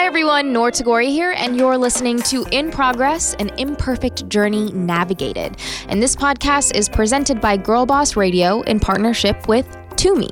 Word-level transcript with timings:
Hi 0.00 0.06
everyone, 0.06 0.50
Noor 0.50 0.70
Tagouri 0.70 1.08
here, 1.08 1.32
and 1.36 1.58
you're 1.58 1.76
listening 1.76 2.22
to 2.22 2.46
In 2.52 2.70
Progress, 2.70 3.34
an 3.34 3.50
imperfect 3.58 4.26
journey 4.30 4.72
navigated. 4.72 5.58
And 5.88 6.02
this 6.02 6.16
podcast 6.16 6.74
is 6.74 6.88
presented 6.88 7.38
by 7.38 7.58
Girl 7.58 7.84
Boss 7.84 8.16
Radio 8.16 8.62
in 8.62 8.80
partnership 8.80 9.46
with 9.46 9.68
Tumi. 9.96 10.30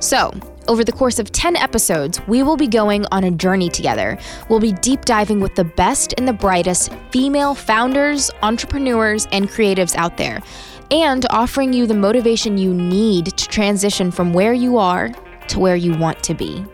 So, 0.00 0.30
over 0.68 0.84
the 0.84 0.92
course 0.92 1.18
of 1.18 1.32
10 1.32 1.56
episodes, 1.56 2.20
we 2.28 2.42
will 2.42 2.58
be 2.58 2.66
going 2.66 3.06
on 3.10 3.24
a 3.24 3.30
journey 3.30 3.70
together. 3.70 4.18
We'll 4.50 4.60
be 4.60 4.72
deep 4.72 5.06
diving 5.06 5.40
with 5.40 5.54
the 5.54 5.64
best 5.64 6.12
and 6.18 6.28
the 6.28 6.34
brightest 6.34 6.92
female 7.10 7.54
founders, 7.54 8.30
entrepreneurs, 8.42 9.26
and 9.32 9.48
creatives 9.48 9.96
out 9.96 10.18
there, 10.18 10.42
and 10.90 11.24
offering 11.30 11.72
you 11.72 11.86
the 11.86 11.94
motivation 11.94 12.58
you 12.58 12.74
need 12.74 13.34
to 13.38 13.48
transition 13.48 14.10
from 14.10 14.34
where 14.34 14.52
you 14.52 14.76
are 14.76 15.10
to 15.48 15.58
where 15.58 15.74
you 15.74 15.96
want 15.96 16.22
to 16.24 16.34
be. 16.34 16.66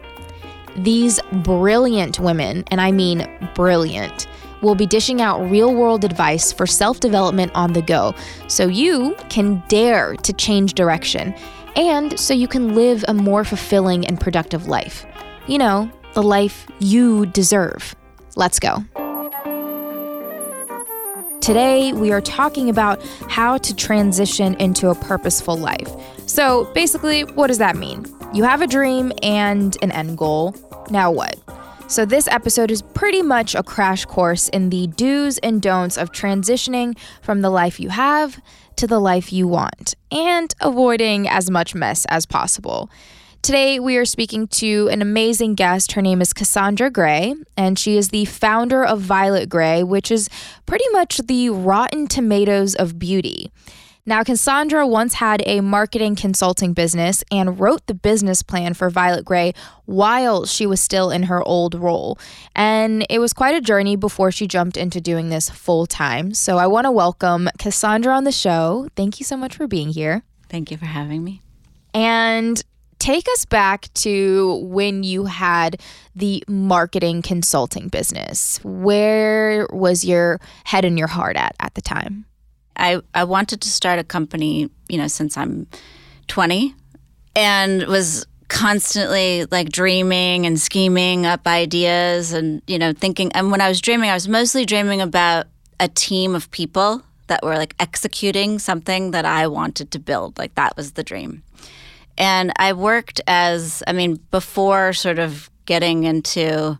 These 0.79 1.21
brilliant 1.33 2.19
women, 2.21 2.65
and 2.71 2.81
I 2.81 2.93
mean 2.93 3.27
brilliant, 3.55 4.27
will 4.63 4.75
be 4.75 4.87
dishing 4.87 5.21
out 5.21 5.51
real 5.51 5.75
world 5.75 6.05
advice 6.05 6.53
for 6.53 6.67
self 6.67 7.01
development 7.01 7.53
on 7.55 7.73
the 7.73 7.83
go 7.83 8.15
so 8.49 8.67
you 8.67 9.17
can 9.29 9.63
dare 9.69 10.15
to 10.17 10.33
change 10.33 10.75
direction 10.75 11.35
and 11.77 12.19
so 12.19 12.33
you 12.35 12.49
can 12.49 12.75
live 12.75 13.05
a 13.07 13.15
more 13.15 13.45
fulfilling 13.45 14.07
and 14.07 14.21
productive 14.21 14.67
life. 14.67 15.05
You 15.47 15.59
know, 15.59 15.91
the 16.15 16.23
life 16.23 16.67
you 16.79 17.27
deserve. 17.27 17.95
Let's 18.35 18.59
go. 18.59 18.85
Today, 21.41 21.93
we 21.93 22.11
are 22.11 22.21
talking 22.21 22.71
about 22.71 23.01
how 23.29 23.57
to 23.59 23.75
transition 23.75 24.55
into 24.55 24.89
a 24.89 24.97
purposeful 24.97 25.57
life. 25.57 25.89
So, 26.27 26.65
basically, 26.75 27.23
what 27.23 27.47
does 27.47 27.59
that 27.59 27.77
mean? 27.77 28.05
You 28.33 28.45
have 28.45 28.61
a 28.61 28.67
dream 28.67 29.13
and 29.23 29.77
an 29.83 29.93
end 29.93 30.19
goal. 30.19 30.55
Now, 30.91 31.11
what? 31.11 31.37
So, 31.89 32.05
this 32.05 32.27
episode 32.29 32.71
is 32.71 32.83
pretty 32.83 33.23
much 33.23 33.55
a 33.55 33.63
crash 33.63 34.05
course 34.05 34.49
in 34.49 34.71
the 34.71 34.89
do's 34.89 35.39
and 35.39 35.63
don'ts 35.63 35.97
of 35.97 36.11
transitioning 36.11 36.99
from 37.23 37.41
the 37.41 37.51
life 37.51 37.79
you 37.79 37.91
have 37.91 38.41
to 38.77 38.87
the 38.87 38.99
life 38.99 39.33
you 39.33 39.47
want 39.47 39.95
and 40.11 40.55
avoiding 40.61 41.29
as 41.29 41.51
much 41.51 41.75
mess 41.75 42.05
as 42.09 42.27
possible. 42.27 42.91
Today, 43.41 43.79
we 43.79 43.97
are 43.97 44.05
speaking 44.05 44.49
to 44.49 44.89
an 44.89 45.01
amazing 45.01 45.55
guest. 45.55 45.93
Her 45.93 46.03
name 46.03 46.21
is 46.21 46.33
Cassandra 46.33 46.91
Grey, 46.91 47.35
and 47.57 47.79
she 47.79 47.97
is 47.97 48.09
the 48.09 48.25
founder 48.25 48.85
of 48.85 49.01
Violet 49.01 49.49
Grey, 49.49 49.85
which 49.85 50.11
is 50.11 50.29
pretty 50.67 50.89
much 50.91 51.19
the 51.19 51.51
rotten 51.51 52.09
tomatoes 52.09 52.75
of 52.75 52.99
beauty. 52.99 53.53
Now, 54.09 54.23
Cassandra 54.23 54.87
once 54.87 55.15
had 55.15 55.43
a 55.47 55.61
marketing 55.61 56.15
consulting 56.15 56.75
business 56.75 57.25
and 57.33 57.59
wrote 57.59 57.89
the 57.89 57.95
business 57.95 58.41
plan 58.41 58.75
for 58.75 58.89
Violet 58.89 59.25
Grey 59.25 59.53
while 59.85 60.47
she 60.47 60.65
was 60.65 60.81
still 60.81 61.11
in 61.11 61.25
her 61.25 61.43
old 61.43 61.75
role. 61.75 62.17
And 62.55 63.05
it 63.11 63.19
was 63.19 63.33
quite 63.33 63.57
a 63.57 63.61
journey 63.61 63.97
before 63.97 64.31
she 64.31 64.47
jumped 64.47 64.77
into 64.77 65.01
doing 65.01 65.29
this 65.29 65.51
full 65.51 65.87
time. 65.87 66.35
So 66.35 66.57
I 66.57 66.69
want 66.69 66.85
to 66.85 66.93
welcome 66.93 67.49
Cassandra 67.59 68.15
on 68.15 68.23
the 68.23 68.31
show. 68.31 68.87
Thank 68.95 69.19
you 69.19 69.25
so 69.25 69.37
much 69.37 69.57
for 69.57 69.67
being 69.67 69.89
here. 69.89 70.23
Thank 70.49 70.71
you 70.71 70.77
for 70.77 70.87
having 70.87 71.25
me. 71.25 71.43
And 71.93 72.63
take 73.01 73.27
us 73.33 73.45
back 73.45 73.93
to 73.95 74.55
when 74.67 75.03
you 75.03 75.25
had 75.25 75.83
the 76.15 76.45
marketing 76.47 77.23
consulting 77.23 77.89
business. 77.89 78.61
Where 78.63 79.67
was 79.73 80.05
your 80.05 80.41
head 80.63 80.85
and 80.85 80.97
your 80.97 81.09
heart 81.09 81.37
at 81.37 81.57
at 81.59 81.75
the 81.75 81.83
time? 81.83 82.25
I, 82.77 83.01
I 83.15 83.25
wanted 83.25 83.61
to 83.63 83.69
start 83.69 83.99
a 83.99 84.05
company, 84.05 84.71
you 84.89 84.99
know, 84.99 85.09
since 85.09 85.37
I'm 85.37 85.67
20 86.29 86.75
and 87.35 87.85
was 87.85 88.27
constantly 88.49 89.47
like 89.51 89.71
dreaming 89.71 90.47
and 90.47 90.61
scheming 90.61 91.27
up 91.27 91.47
ideas 91.47 92.33
and, 92.33 92.63
you 92.67 92.79
know, 92.79 92.93
thinking. 92.93 93.33
And 93.33 93.51
when 93.51 93.61
I 93.61 93.69
was 93.69 93.81
dreaming, 93.81 94.11
I 94.11 94.15
was 94.15 94.29
mostly 94.29 94.65
dreaming 94.65 95.01
about 95.01 95.47
a 95.81 95.89
team 95.89 96.35
of 96.35 96.51
people 96.51 97.03
that 97.27 97.43
were 97.43 97.57
like 97.57 97.75
executing 97.81 98.59
something 98.59 99.11
that 99.11 99.25
I 99.25 99.47
wanted 99.49 99.91
to 99.93 99.99
build. 99.99 100.39
Like 100.39 100.55
that 100.55 100.77
was 100.77 100.93
the 100.93 101.03
dream. 101.03 101.43
And 102.19 102.53
I 102.57 102.73
worked 102.73 103.21
as, 103.27 103.83
I 103.87 103.93
mean, 103.93 104.21
before 104.31 104.93
sort 104.93 105.19
of 105.19 105.51
getting 105.67 106.05
into 106.05 106.79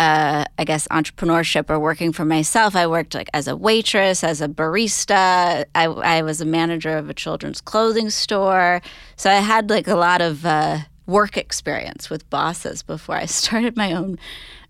uh, 0.00 0.46
I 0.56 0.64
guess 0.64 0.88
entrepreneurship 0.88 1.68
or 1.68 1.78
working 1.78 2.10
for 2.10 2.24
myself. 2.24 2.74
I 2.74 2.86
worked 2.86 3.14
like 3.14 3.28
as 3.34 3.46
a 3.46 3.54
waitress, 3.54 4.24
as 4.24 4.40
a 4.40 4.48
barista. 4.48 5.66
I, 5.74 5.84
I 5.84 6.22
was 6.22 6.40
a 6.40 6.46
manager 6.46 6.96
of 6.96 7.10
a 7.10 7.14
children's 7.14 7.60
clothing 7.60 8.08
store. 8.08 8.80
So 9.16 9.30
I 9.30 9.34
had 9.34 9.68
like 9.68 9.86
a 9.88 9.96
lot 9.96 10.22
of 10.22 10.46
uh, 10.46 10.78
work 11.04 11.36
experience 11.36 12.08
with 12.08 12.28
bosses 12.30 12.82
before 12.82 13.16
I 13.16 13.26
started 13.26 13.76
my 13.76 13.92
own 13.92 14.18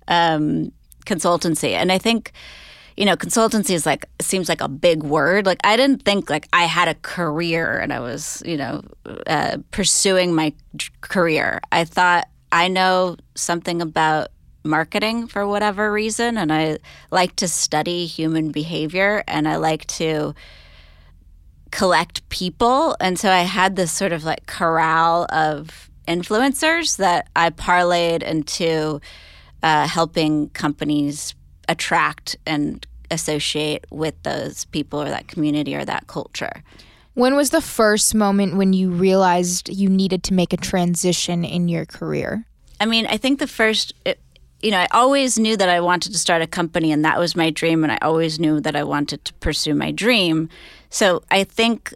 um, 0.08 0.72
consultancy. 1.06 1.74
And 1.74 1.92
I 1.92 1.98
think 1.98 2.32
you 2.96 3.06
know, 3.06 3.16
consultancy 3.16 3.70
is 3.70 3.86
like 3.86 4.04
seems 4.20 4.48
like 4.48 4.60
a 4.60 4.68
big 4.68 5.04
word. 5.04 5.46
Like 5.46 5.60
I 5.62 5.76
didn't 5.76 6.02
think 6.02 6.28
like 6.28 6.48
I 6.52 6.64
had 6.64 6.88
a 6.88 6.94
career 6.94 7.78
and 7.78 7.92
I 7.92 8.00
was, 8.00 8.42
you 8.44 8.56
know, 8.56 8.82
uh, 9.28 9.58
pursuing 9.70 10.34
my 10.34 10.52
career. 11.00 11.60
I 11.70 11.84
thought 11.84 12.28
I 12.52 12.66
know 12.66 13.16
something 13.36 13.80
about 13.80 14.28
marketing 14.62 15.26
for 15.26 15.46
whatever 15.46 15.92
reason 15.92 16.36
and 16.36 16.52
I 16.52 16.78
like 17.10 17.36
to 17.36 17.48
study 17.48 18.06
human 18.06 18.50
behavior 18.50 19.24
and 19.26 19.48
I 19.48 19.56
like 19.56 19.86
to 19.86 20.34
collect 21.70 22.28
people 22.28 22.96
and 23.00 23.18
so 23.18 23.30
I 23.30 23.40
had 23.40 23.76
this 23.76 23.92
sort 23.92 24.12
of 24.12 24.24
like 24.24 24.46
corral 24.46 25.26
of 25.32 25.90
influencers 26.06 26.96
that 26.96 27.28
I 27.36 27.50
parlayed 27.50 28.22
into 28.22 29.00
uh, 29.62 29.86
helping 29.86 30.48
companies 30.50 31.34
attract 31.68 32.36
and 32.46 32.86
associate 33.10 33.86
with 33.90 34.20
those 34.22 34.64
people 34.66 35.00
or 35.00 35.08
that 35.08 35.28
community 35.28 35.74
or 35.74 35.84
that 35.84 36.06
culture. 36.06 36.62
When 37.14 37.34
was 37.34 37.50
the 37.50 37.60
first 37.60 38.14
moment 38.14 38.56
when 38.56 38.72
you 38.72 38.90
realized 38.90 39.68
you 39.68 39.88
needed 39.88 40.22
to 40.24 40.34
make 40.34 40.52
a 40.52 40.56
transition 40.56 41.44
in 41.44 41.68
your 41.68 41.84
career? 41.84 42.46
I 42.80 42.86
mean, 42.86 43.06
I 43.06 43.18
think 43.18 43.38
the 43.38 43.46
first 43.46 43.92
you 44.62 44.70
know, 44.70 44.78
I 44.78 44.88
always 44.90 45.38
knew 45.38 45.56
that 45.56 45.68
I 45.68 45.80
wanted 45.80 46.12
to 46.12 46.18
start 46.18 46.42
a 46.42 46.46
company 46.46 46.92
and 46.92 47.04
that 47.04 47.18
was 47.18 47.34
my 47.34 47.50
dream. 47.50 47.82
And 47.82 47.92
I 47.92 47.98
always 48.02 48.38
knew 48.38 48.60
that 48.60 48.76
I 48.76 48.84
wanted 48.84 49.24
to 49.24 49.34
pursue 49.34 49.74
my 49.74 49.90
dream. 49.90 50.48
So 50.90 51.22
I 51.30 51.44
think 51.44 51.94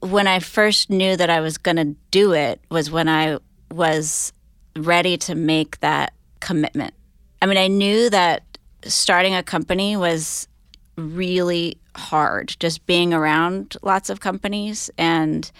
when 0.00 0.26
I 0.26 0.40
first 0.40 0.90
knew 0.90 1.16
that 1.16 1.30
I 1.30 1.40
was 1.40 1.58
going 1.58 1.76
to 1.76 1.96
do 2.10 2.32
it 2.32 2.60
was 2.70 2.90
when 2.90 3.08
I 3.08 3.38
was 3.70 4.32
ready 4.76 5.16
to 5.18 5.34
make 5.34 5.80
that 5.80 6.12
commitment. 6.40 6.94
I 7.40 7.46
mean, 7.46 7.58
I 7.58 7.68
knew 7.68 8.10
that 8.10 8.42
starting 8.84 9.34
a 9.34 9.42
company 9.42 9.96
was 9.96 10.48
really 10.96 11.78
hard, 11.96 12.56
just 12.60 12.86
being 12.86 13.12
around 13.12 13.76
lots 13.82 14.10
of 14.10 14.20
companies. 14.20 14.90
And 14.98 15.50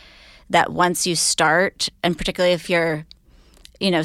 that 0.51 0.73
once 0.73 1.07
you 1.07 1.17
start, 1.17 1.89
and 2.03 2.17
particularly 2.17 2.55
if 2.55 2.71
you're, 2.71 3.05
you 3.81 3.91
know, 3.91 4.03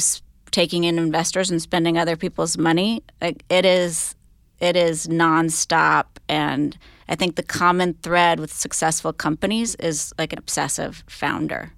taking 0.52 0.84
in 0.84 0.98
investors 0.98 1.50
and 1.50 1.62
spending 1.62 1.98
other 1.98 2.16
people's 2.16 2.58
money. 2.58 3.04
Like 3.22 3.44
it 3.50 3.66
is 3.66 4.16
it 4.60 4.76
is 4.76 5.08
nonstop 5.08 6.06
and 6.30 6.78
I 7.10 7.16
think 7.16 7.36
the 7.36 7.44
common 7.44 7.96
thread 7.96 8.40
with 8.40 8.54
successful 8.54 9.12
companies 9.12 9.76
is 9.76 10.14
like 10.18 10.34
an 10.34 10.40
obsessive 10.40 11.04
founder. 11.08 11.74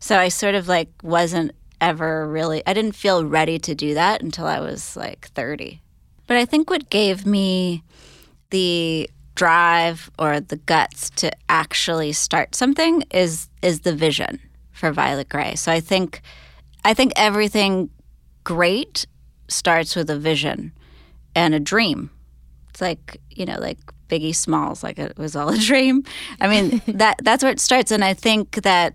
So 0.00 0.18
I 0.18 0.28
sort 0.28 0.54
of 0.54 0.68
like 0.68 0.88
wasn't 1.02 1.52
ever 1.80 2.28
really 2.28 2.62
I 2.66 2.74
didn't 2.74 2.92
feel 2.92 3.24
ready 3.24 3.58
to 3.60 3.74
do 3.74 3.94
that 3.94 4.22
until 4.22 4.46
I 4.46 4.60
was 4.60 4.96
like 4.96 5.28
30. 5.28 5.80
But 6.26 6.36
I 6.36 6.44
think 6.44 6.70
what 6.70 6.90
gave 6.90 7.24
me 7.24 7.82
the 8.50 9.08
drive 9.34 10.10
or 10.18 10.40
the 10.40 10.56
guts 10.56 11.10
to 11.10 11.30
actually 11.48 12.12
start 12.12 12.54
something 12.54 13.02
is 13.10 13.48
is 13.62 13.80
the 13.80 13.94
vision 13.94 14.40
for 14.72 14.92
Violet 14.92 15.28
Grey. 15.28 15.54
So 15.54 15.70
I 15.70 15.80
think 15.80 16.22
I 16.84 16.94
think 16.94 17.12
everything 17.16 17.90
great 18.46 19.06
starts 19.48 19.96
with 19.96 20.08
a 20.08 20.16
vision 20.16 20.72
and 21.34 21.52
a 21.52 21.58
dream. 21.58 22.10
It's 22.70 22.80
like, 22.80 23.20
you 23.28 23.44
know, 23.44 23.58
like 23.58 23.78
Biggie 24.08 24.36
Smalls, 24.36 24.84
like 24.84 25.00
it 25.00 25.18
was 25.18 25.34
all 25.34 25.48
a 25.48 25.58
dream. 25.70 26.04
I 26.40 26.46
mean, 26.46 26.80
that 26.96 27.16
that's 27.24 27.42
where 27.42 27.50
it 27.50 27.58
starts. 27.58 27.90
And 27.90 28.04
I 28.04 28.14
think 28.14 28.62
that 28.62 28.94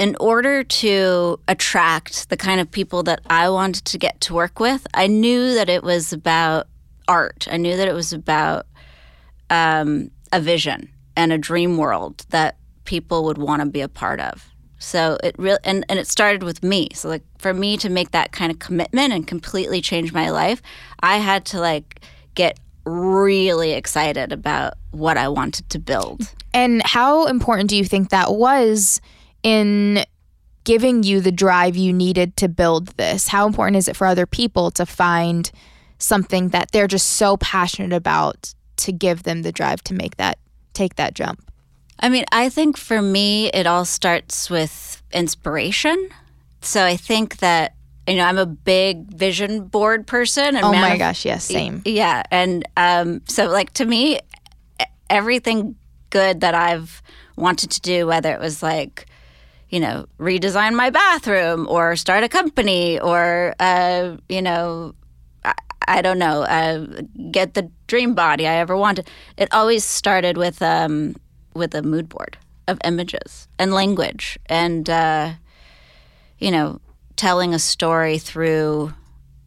in 0.00 0.16
order 0.18 0.64
to 0.64 1.38
attract 1.46 2.28
the 2.28 2.36
kind 2.36 2.60
of 2.60 2.68
people 2.68 3.04
that 3.04 3.20
I 3.30 3.48
wanted 3.50 3.84
to 3.84 3.98
get 3.98 4.20
to 4.22 4.34
work 4.34 4.58
with, 4.58 4.84
I 4.94 5.06
knew 5.06 5.54
that 5.54 5.68
it 5.68 5.84
was 5.84 6.12
about 6.12 6.66
art. 7.06 7.46
I 7.52 7.56
knew 7.56 7.76
that 7.76 7.86
it 7.86 7.94
was 7.94 8.12
about 8.12 8.66
um, 9.48 10.10
a 10.32 10.40
vision 10.40 10.90
and 11.16 11.32
a 11.32 11.38
dream 11.38 11.76
world 11.76 12.26
that 12.30 12.56
people 12.84 13.24
would 13.26 13.38
want 13.38 13.62
to 13.62 13.68
be 13.68 13.80
a 13.80 13.88
part 13.88 14.18
of. 14.18 14.49
So 14.80 15.18
it 15.22 15.38
really 15.38 15.58
and, 15.62 15.84
and 15.88 15.98
it 15.98 16.08
started 16.08 16.42
with 16.42 16.64
me. 16.64 16.88
So 16.94 17.08
like 17.08 17.22
for 17.38 17.54
me 17.54 17.76
to 17.76 17.88
make 17.88 18.10
that 18.10 18.32
kind 18.32 18.50
of 18.50 18.58
commitment 18.58 19.12
and 19.12 19.26
completely 19.26 19.80
change 19.80 20.12
my 20.12 20.30
life, 20.30 20.60
I 21.00 21.18
had 21.18 21.44
to 21.46 21.60
like 21.60 22.00
get 22.34 22.58
really 22.84 23.72
excited 23.72 24.32
about 24.32 24.74
what 24.90 25.16
I 25.16 25.28
wanted 25.28 25.68
to 25.70 25.78
build. 25.78 26.32
And 26.52 26.82
how 26.84 27.26
important 27.26 27.68
do 27.68 27.76
you 27.76 27.84
think 27.84 28.08
that 28.08 28.34
was 28.34 29.00
in 29.42 30.04
giving 30.64 31.02
you 31.02 31.20
the 31.20 31.32
drive 31.32 31.76
you 31.76 31.92
needed 31.92 32.36
to 32.38 32.48
build 32.48 32.88
this? 32.96 33.28
How 33.28 33.46
important 33.46 33.76
is 33.76 33.86
it 33.86 33.96
for 33.96 34.06
other 34.06 34.26
people 34.26 34.70
to 34.72 34.86
find 34.86 35.50
something 35.98 36.48
that 36.48 36.72
they're 36.72 36.88
just 36.88 37.12
so 37.12 37.36
passionate 37.36 37.92
about 37.92 38.54
to 38.78 38.92
give 38.92 39.24
them 39.24 39.42
the 39.42 39.52
drive 39.52 39.84
to 39.84 39.94
make 39.94 40.16
that 40.16 40.38
take 40.72 40.96
that 40.96 41.14
jump? 41.14 41.49
I 42.00 42.08
mean, 42.08 42.24
I 42.32 42.48
think 42.48 42.76
for 42.76 43.02
me, 43.02 43.48
it 43.48 43.66
all 43.66 43.84
starts 43.84 44.48
with 44.48 45.02
inspiration. 45.12 46.08
So 46.62 46.84
I 46.84 46.96
think 46.96 47.38
that 47.38 47.74
you 48.06 48.16
know 48.16 48.24
I'm 48.24 48.38
a 48.38 48.46
big 48.46 49.06
vision 49.12 49.64
board 49.66 50.06
person. 50.06 50.56
And 50.56 50.64
oh 50.64 50.72
my 50.72 50.96
gosh, 50.96 51.24
yes, 51.24 51.44
same. 51.44 51.82
Yeah, 51.84 52.22
and 52.30 52.66
um, 52.76 53.22
so 53.26 53.46
like 53.46 53.72
to 53.74 53.84
me, 53.84 54.18
everything 55.08 55.76
good 56.10 56.40
that 56.40 56.54
I've 56.54 57.02
wanted 57.36 57.70
to 57.72 57.80
do, 57.80 58.06
whether 58.06 58.32
it 58.32 58.40
was 58.40 58.62
like 58.62 59.06
you 59.68 59.78
know 59.80 60.06
redesign 60.18 60.74
my 60.74 60.90
bathroom 60.90 61.66
or 61.68 61.96
start 61.96 62.24
a 62.24 62.28
company 62.28 62.98
or 62.98 63.54
uh, 63.60 64.16
you 64.28 64.42
know 64.42 64.94
I, 65.44 65.54
I 65.86 66.02
don't 66.02 66.18
know 66.18 66.42
uh, 66.42 66.86
get 67.30 67.54
the 67.54 67.70
dream 67.86 68.14
body 68.14 68.46
I 68.46 68.56
ever 68.56 68.76
wanted. 68.76 69.08
It 69.36 69.52
always 69.52 69.84
started 69.84 70.36
with 70.36 70.60
um, 70.62 71.14
with 71.54 71.74
a 71.74 71.82
mood 71.82 72.08
board 72.08 72.38
of 72.68 72.78
images 72.84 73.48
and 73.58 73.72
language 73.72 74.38
and 74.46 74.88
uh, 74.88 75.32
you 76.38 76.50
know 76.50 76.80
telling 77.16 77.52
a 77.52 77.58
story 77.58 78.18
through 78.18 78.94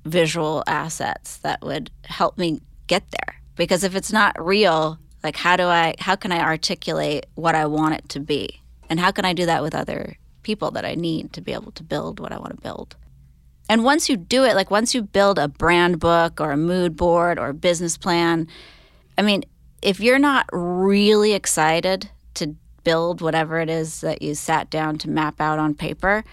visual 0.05 0.63
assets 0.67 1.37
that 1.37 1.61
would 1.63 1.89
help 2.05 2.37
me 2.37 2.61
get 2.87 3.03
there. 3.09 3.41
Because 3.55 3.83
if 3.83 3.95
it's 3.95 4.11
not 4.11 4.43
real 4.43 4.99
like 5.23 5.37
how 5.37 5.55
do 5.55 5.63
i 5.63 5.95
how 5.99 6.15
can 6.15 6.31
i 6.31 6.39
articulate 6.39 7.25
what 7.35 7.55
i 7.55 7.65
want 7.65 7.95
it 7.95 8.09
to 8.09 8.19
be? 8.19 8.61
And 8.89 8.99
how 8.99 9.11
can 9.11 9.25
i 9.25 9.33
do 9.33 9.45
that 9.45 9.63
with 9.63 9.73
other 9.73 10.17
people 10.43 10.71
that 10.71 10.85
i 10.85 10.95
need 10.95 11.33
to 11.33 11.41
be 11.41 11.53
able 11.53 11.71
to 11.71 11.83
build 11.83 12.19
what 12.19 12.31
i 12.31 12.37
want 12.37 12.55
to 12.55 12.61
build? 12.61 12.95
And 13.69 13.83
once 13.83 14.09
you 14.09 14.17
do 14.17 14.43
it 14.43 14.55
like 14.55 14.69
once 14.69 14.93
you 14.93 15.01
build 15.01 15.39
a 15.39 15.47
brand 15.47 15.99
book 15.99 16.41
or 16.41 16.51
a 16.51 16.57
mood 16.57 16.95
board 16.95 17.39
or 17.39 17.49
a 17.49 17.53
business 17.53 17.97
plan 17.97 18.47
i 19.17 19.21
mean 19.21 19.43
if 19.83 19.99
you're 19.99 20.19
not 20.19 20.47
really 20.51 21.33
excited 21.33 22.09
to 22.35 22.55
build 22.83 23.21
whatever 23.21 23.59
it 23.59 23.69
is 23.69 24.01
that 24.01 24.21
you 24.21 24.35
sat 24.35 24.69
down 24.69 24.97
to 24.97 25.09
map 25.09 25.39
out 25.39 25.59
on 25.59 25.73
paper 25.73 26.23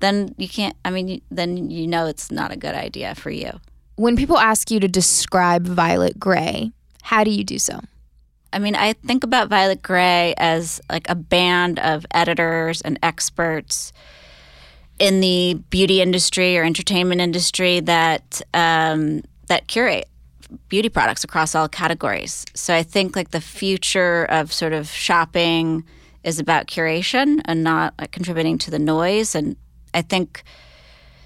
then 0.00 0.34
you 0.36 0.48
can't 0.48 0.76
i 0.84 0.90
mean 0.90 1.20
then 1.30 1.70
you 1.70 1.86
know 1.86 2.06
it's 2.06 2.30
not 2.30 2.52
a 2.52 2.56
good 2.56 2.74
idea 2.74 3.14
for 3.14 3.30
you. 3.30 3.60
When 3.96 4.16
people 4.16 4.38
ask 4.38 4.70
you 4.70 4.80
to 4.80 4.88
describe 4.88 5.66
violet 5.66 6.18
grey 6.18 6.72
how 7.04 7.22
do 7.22 7.30
you 7.30 7.44
do 7.44 7.58
so? 7.58 7.80
I 8.50 8.58
mean, 8.58 8.74
I 8.74 8.94
think 8.94 9.24
about 9.24 9.48
Violet 9.48 9.82
Grey 9.82 10.32
as 10.38 10.80
like 10.90 11.06
a 11.10 11.14
band 11.14 11.78
of 11.80 12.06
editors 12.12 12.80
and 12.80 12.98
experts 13.02 13.92
in 14.98 15.20
the 15.20 15.60
beauty 15.68 16.00
industry 16.00 16.56
or 16.56 16.64
entertainment 16.64 17.20
industry 17.20 17.80
that 17.80 18.40
um, 18.54 19.22
that 19.48 19.66
curate 19.66 20.08
beauty 20.68 20.88
products 20.88 21.24
across 21.24 21.54
all 21.54 21.68
categories. 21.68 22.44
So 22.54 22.74
I 22.74 22.82
think 22.82 23.16
like 23.16 23.30
the 23.30 23.40
future 23.40 24.24
of 24.24 24.52
sort 24.52 24.72
of 24.72 24.88
shopping 24.88 25.84
is 26.22 26.38
about 26.38 26.66
curation 26.66 27.40
and 27.44 27.62
not 27.62 27.94
like 27.98 28.10
contributing 28.10 28.58
to 28.58 28.70
the 28.70 28.78
noise. 28.78 29.34
And 29.34 29.56
I 29.92 30.02
think 30.02 30.42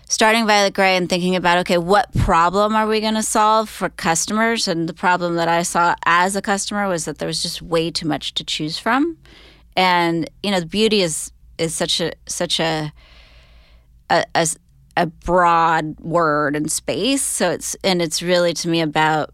starting 0.08 0.46
Violet 0.46 0.75
Grey 0.75 0.96
and 0.96 1.08
thinking 1.08 1.36
about 1.36 1.58
okay, 1.58 1.78
what 1.78 2.12
problem 2.14 2.75
are 2.75 2.86
we 2.86 3.00
going 3.00 3.14
to 3.14 3.22
solve 3.22 3.69
for 3.69 3.88
customers? 3.88 4.66
And 4.66 4.88
the 4.88 4.94
problem 4.94 5.36
that 5.36 5.48
I 5.48 5.62
saw 5.62 5.94
as 6.04 6.34
a 6.36 6.42
customer 6.42 6.88
was 6.88 7.04
that 7.04 7.19
there 7.19 7.28
was 7.28 7.42
just 7.42 7.62
way 7.62 7.90
too 7.90 8.08
much 8.08 8.34
to 8.34 8.44
choose 8.44 8.78
from, 8.78 9.19
and 9.76 10.28
you 10.42 10.50
know, 10.50 10.64
beauty 10.64 11.02
is 11.02 11.32
is 11.58 11.75
such 11.75 12.00
a 12.00 12.12
such 12.26 12.60
a 12.60 12.92
a, 14.10 14.25
a, 14.34 14.46
a 14.98 15.06
broad 15.06 15.98
word 16.00 16.56
and 16.56 16.70
space. 16.70 17.22
So 17.22 17.50
it's 17.52 17.76
and 17.84 18.02
it's 18.02 18.20
really 18.20 18.52
to 18.54 18.68
me 18.68 18.80
about 18.80 19.32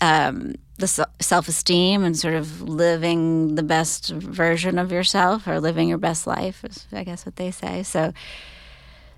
um, 0.00 0.54
the 0.78 0.86
self 1.20 1.46
esteem 1.46 2.02
and 2.02 2.16
sort 2.16 2.34
of 2.34 2.62
living 2.62 3.54
the 3.54 3.62
best 3.62 4.08
version 4.08 4.78
of 4.78 4.90
yourself 4.90 5.46
or 5.46 5.60
living 5.60 5.88
your 5.88 5.98
best 5.98 6.26
life 6.26 6.64
is 6.64 6.86
I 6.90 7.04
guess 7.04 7.26
what 7.26 7.36
they 7.36 7.50
say. 7.50 7.82
So 7.82 8.14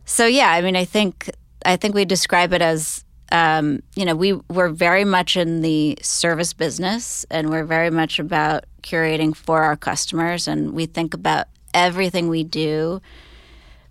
so 0.04 0.26
yeah, 0.26 0.50
I 0.50 0.60
mean, 0.60 0.74
I 0.74 0.84
think 0.84 1.30
I 1.64 1.76
think 1.76 1.94
we 1.94 2.04
describe 2.04 2.52
it 2.52 2.62
as 2.62 3.04
um, 3.30 3.80
you 3.94 4.04
know 4.04 4.16
we 4.16 4.32
we're 4.32 4.70
very 4.70 5.04
much 5.04 5.36
in 5.36 5.60
the 5.62 5.96
service 6.02 6.52
business, 6.52 7.24
and 7.30 7.48
we're 7.48 7.64
very 7.64 7.90
much 7.90 8.18
about 8.18 8.64
curating 8.82 9.36
for 9.36 9.62
our 9.62 9.76
customers, 9.76 10.48
and 10.48 10.72
we 10.72 10.86
think 10.86 11.14
about 11.14 11.46
everything 11.72 12.28
we 12.28 12.42
do 12.42 13.00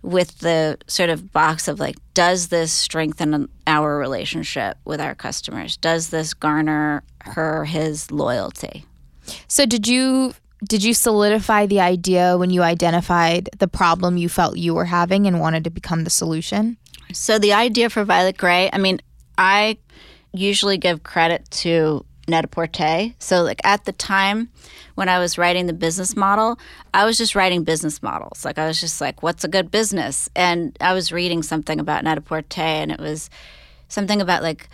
with 0.02 0.38
the 0.38 0.78
sort 0.86 1.10
of 1.10 1.32
box 1.32 1.68
of 1.68 1.78
like, 1.78 1.96
does 2.14 2.48
this 2.48 2.72
strengthen 2.72 3.48
our 3.66 3.98
relationship 3.98 4.78
with 4.84 5.00
our 5.00 5.14
customers? 5.14 5.76
Does 5.76 6.10
this 6.10 6.34
garner 6.34 7.02
her 7.20 7.64
his 7.64 8.10
loyalty? 8.10 8.86
So 9.48 9.66
did 9.66 9.86
you 9.86 10.34
did 10.68 10.84
you 10.84 10.92
solidify 10.92 11.66
the 11.66 11.80
idea 11.80 12.36
when 12.36 12.50
you 12.50 12.62
identified 12.62 13.48
the 13.58 13.68
problem 13.68 14.16
you 14.16 14.28
felt 14.28 14.58
you 14.58 14.74
were 14.74 14.84
having 14.84 15.26
and 15.26 15.40
wanted 15.40 15.64
to 15.64 15.70
become 15.70 16.04
the 16.04 16.10
solution? 16.10 16.76
So, 17.12 17.38
the 17.38 17.54
idea 17.54 17.90
for 17.90 18.04
Violet 18.04 18.36
Grey, 18.36 18.70
I 18.72 18.78
mean, 18.78 19.00
I 19.38 19.78
usually 20.32 20.78
give 20.78 21.02
credit 21.02 21.50
to 21.50 22.04
Net-a-Porter. 22.30 23.14
So, 23.18 23.42
like 23.42 23.60
at 23.64 23.84
the 23.84 23.92
time 23.92 24.50
when 24.94 25.08
I 25.08 25.18
was 25.18 25.38
writing 25.38 25.66
the 25.66 25.72
business 25.72 26.16
model, 26.16 26.58
I 26.94 27.04
was 27.04 27.16
just 27.18 27.34
writing 27.34 27.64
business 27.64 28.02
models. 28.02 28.44
Like, 28.44 28.58
I 28.58 28.66
was 28.66 28.80
just 28.80 29.00
like, 29.00 29.22
what's 29.22 29.44
a 29.44 29.48
good 29.48 29.70
business? 29.70 30.28
And 30.34 30.76
I 30.80 30.94
was 30.94 31.12
reading 31.12 31.42
something 31.42 31.80
about 31.80 32.04
Net-a-Porter, 32.04 32.60
and 32.60 32.90
it 32.92 33.00
was 33.00 33.30
something 33.88 34.20
about 34.20 34.42
like, 34.42 34.68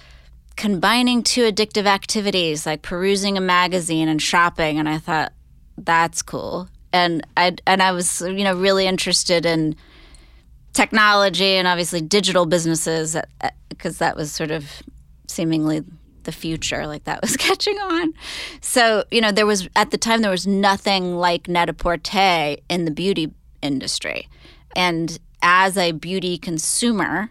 combining 0.57 1.23
two 1.23 1.43
addictive 1.43 1.85
activities 1.85 2.65
like 2.65 2.81
perusing 2.81 3.37
a 3.37 3.41
magazine 3.43 4.09
and 4.09 4.23
shopping 4.23 4.79
and 4.79 4.89
i 4.89 4.97
thought 4.97 5.31
that's 5.79 6.23
cool. 6.23 6.69
And 6.93 7.27
I 7.37 7.57
and 7.67 7.83
I 7.83 7.93
was 7.93 8.21
you 8.21 8.45
know 8.45 8.55
really 8.55 8.87
interested 8.87 9.45
in 9.45 9.77
technology 10.73 11.57
and 11.57 11.67
obviously 11.67 12.01
digital 12.01 12.47
businesses 12.47 13.17
uh, 13.17 13.23
uh, 13.41 13.51
because 13.69 13.99
that 13.99 14.17
was 14.17 14.33
sort 14.33 14.51
of 14.51 14.83
seemingly 15.27 15.83
the 16.27 16.33
future 16.33 16.87
like 16.87 17.05
that 17.05 17.23
was 17.23 17.37
catching 17.47 17.79
on. 17.79 18.13
So 18.61 19.05
you 19.11 19.21
know 19.21 19.33
there 19.33 19.47
was 19.47 19.69
at 19.75 19.91
the 19.91 19.99
time 19.99 20.21
there 20.21 20.31
was 20.31 20.47
nothing 20.47 21.17
like 21.17 21.49
net-a-porter 21.49 22.57
in 22.69 22.85
the 22.85 22.91
beauty 22.91 23.33
industry. 23.63 24.29
And 24.77 25.19
as 25.43 25.77
a 25.77 25.93
beauty 25.93 26.39
consumer 26.39 27.31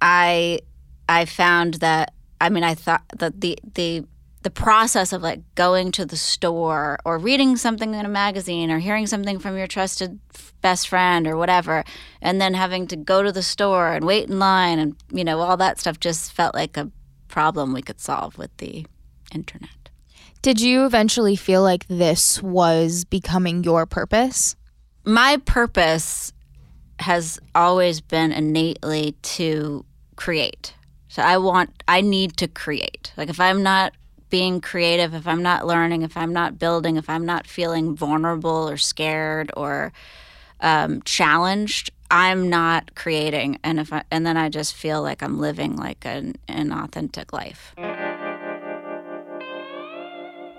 i 0.00 0.58
i 1.08 1.24
found 1.24 1.74
that 1.74 2.12
i 2.40 2.48
mean 2.48 2.64
i 2.64 2.74
thought 2.74 3.02
that 3.16 3.40
the 3.40 3.58
the 3.74 4.04
the 4.42 4.50
process 4.50 5.12
of 5.12 5.22
like 5.22 5.40
going 5.54 5.92
to 5.92 6.04
the 6.04 6.16
store 6.16 6.98
or 7.04 7.16
reading 7.16 7.56
something 7.56 7.94
in 7.94 8.04
a 8.04 8.08
magazine 8.08 8.72
or 8.72 8.80
hearing 8.80 9.06
something 9.06 9.38
from 9.38 9.56
your 9.56 9.68
trusted 9.68 10.18
best 10.60 10.88
friend 10.88 11.28
or 11.28 11.36
whatever 11.36 11.84
and 12.20 12.40
then 12.40 12.54
having 12.54 12.88
to 12.88 12.96
go 12.96 13.22
to 13.22 13.30
the 13.30 13.42
store 13.42 13.92
and 13.92 14.04
wait 14.04 14.28
in 14.28 14.40
line 14.40 14.80
and 14.80 14.96
you 15.12 15.22
know 15.22 15.38
all 15.38 15.56
that 15.56 15.78
stuff 15.78 16.00
just 16.00 16.32
felt 16.32 16.54
like 16.54 16.76
a 16.76 16.90
problem 17.32 17.72
we 17.72 17.82
could 17.82 17.98
solve 17.98 18.36
with 18.36 18.54
the 18.58 18.86
internet. 19.34 19.88
Did 20.42 20.60
you 20.60 20.84
eventually 20.84 21.34
feel 21.34 21.62
like 21.62 21.86
this 21.88 22.42
was 22.42 23.04
becoming 23.04 23.64
your 23.64 23.86
purpose? 23.86 24.54
My 25.04 25.38
purpose 25.38 26.32
has 26.98 27.40
always 27.54 28.00
been 28.00 28.30
innately 28.32 29.16
to 29.22 29.84
create. 30.14 30.74
So 31.08 31.22
i 31.22 31.36
want 31.36 31.70
i 31.88 32.00
need 32.00 32.36
to 32.36 32.48
create. 32.48 33.12
Like 33.16 33.28
if 33.28 33.40
i'm 33.40 33.62
not 33.62 33.92
being 34.32 34.62
creative, 34.62 35.12
if 35.12 35.26
I'm 35.26 35.42
not 35.42 35.66
learning, 35.66 36.00
if 36.00 36.16
I'm 36.16 36.32
not 36.32 36.58
building, 36.58 36.96
if 36.96 37.10
I'm 37.10 37.26
not 37.26 37.46
feeling 37.46 37.94
vulnerable 37.94 38.66
or 38.66 38.78
scared 38.78 39.50
or 39.54 39.92
um, 40.58 41.02
challenged, 41.02 41.90
I'm 42.12 42.50
not 42.50 42.94
creating. 42.94 43.58
And 43.64 43.80
if 43.80 43.90
I, 43.90 44.04
and 44.10 44.26
then 44.26 44.36
I 44.36 44.50
just 44.50 44.74
feel 44.74 45.00
like 45.02 45.22
I'm 45.22 45.40
living 45.40 45.76
like 45.76 46.04
an, 46.04 46.34
an 46.46 46.70
authentic 46.70 47.32
life. 47.32 47.74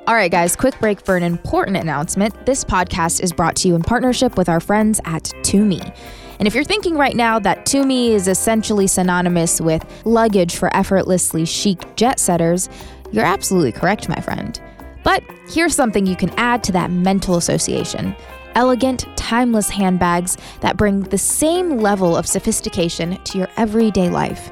All 0.06 0.16
right, 0.16 0.32
guys, 0.32 0.56
quick 0.56 0.78
break 0.80 1.06
for 1.06 1.16
an 1.16 1.22
important 1.22 1.78
announcement. 1.78 2.48
This 2.48 2.64
podcast 2.64 3.22
is 3.22 3.32
brought 3.32 3.56
to 3.58 3.68
you 3.68 3.76
in 3.76 3.84
partnership 3.84 4.36
with 4.36 4.50
our 4.50 4.60
friends 4.60 5.00
at 5.06 5.26
Tumi. 5.44 5.96
And 6.40 6.48
if 6.48 6.56
you're 6.56 6.64
thinking 6.64 6.96
right 6.96 7.16
now 7.16 7.38
that 7.38 7.68
Tumi 7.68 8.10
is 8.10 8.28
essentially 8.28 8.88
synonymous 8.88 9.62
with 9.62 9.86
luggage 10.06 10.56
for 10.56 10.76
effortlessly 10.76 11.46
chic 11.46 11.96
jet 11.96 12.20
setters, 12.20 12.68
you're 13.12 13.24
absolutely 13.24 13.72
correct, 13.72 14.10
my 14.10 14.20
friend. 14.22 14.60
But 15.04 15.24
here's 15.48 15.76
something 15.76 16.08
you 16.08 16.16
can 16.16 16.32
add 16.32 16.64
to 16.64 16.72
that 16.72 16.90
mental 16.90 17.38
association 17.38 18.16
elegant, 18.56 19.06
timeless 19.24 19.70
handbags 19.70 20.38
that 20.60 20.76
bring 20.76 21.00
the 21.00 21.18
same 21.18 21.78
level 21.78 22.18
of 22.18 22.28
sophistication 22.28 23.18
to 23.24 23.38
your 23.38 23.48
everyday 23.56 24.10
life. 24.10 24.52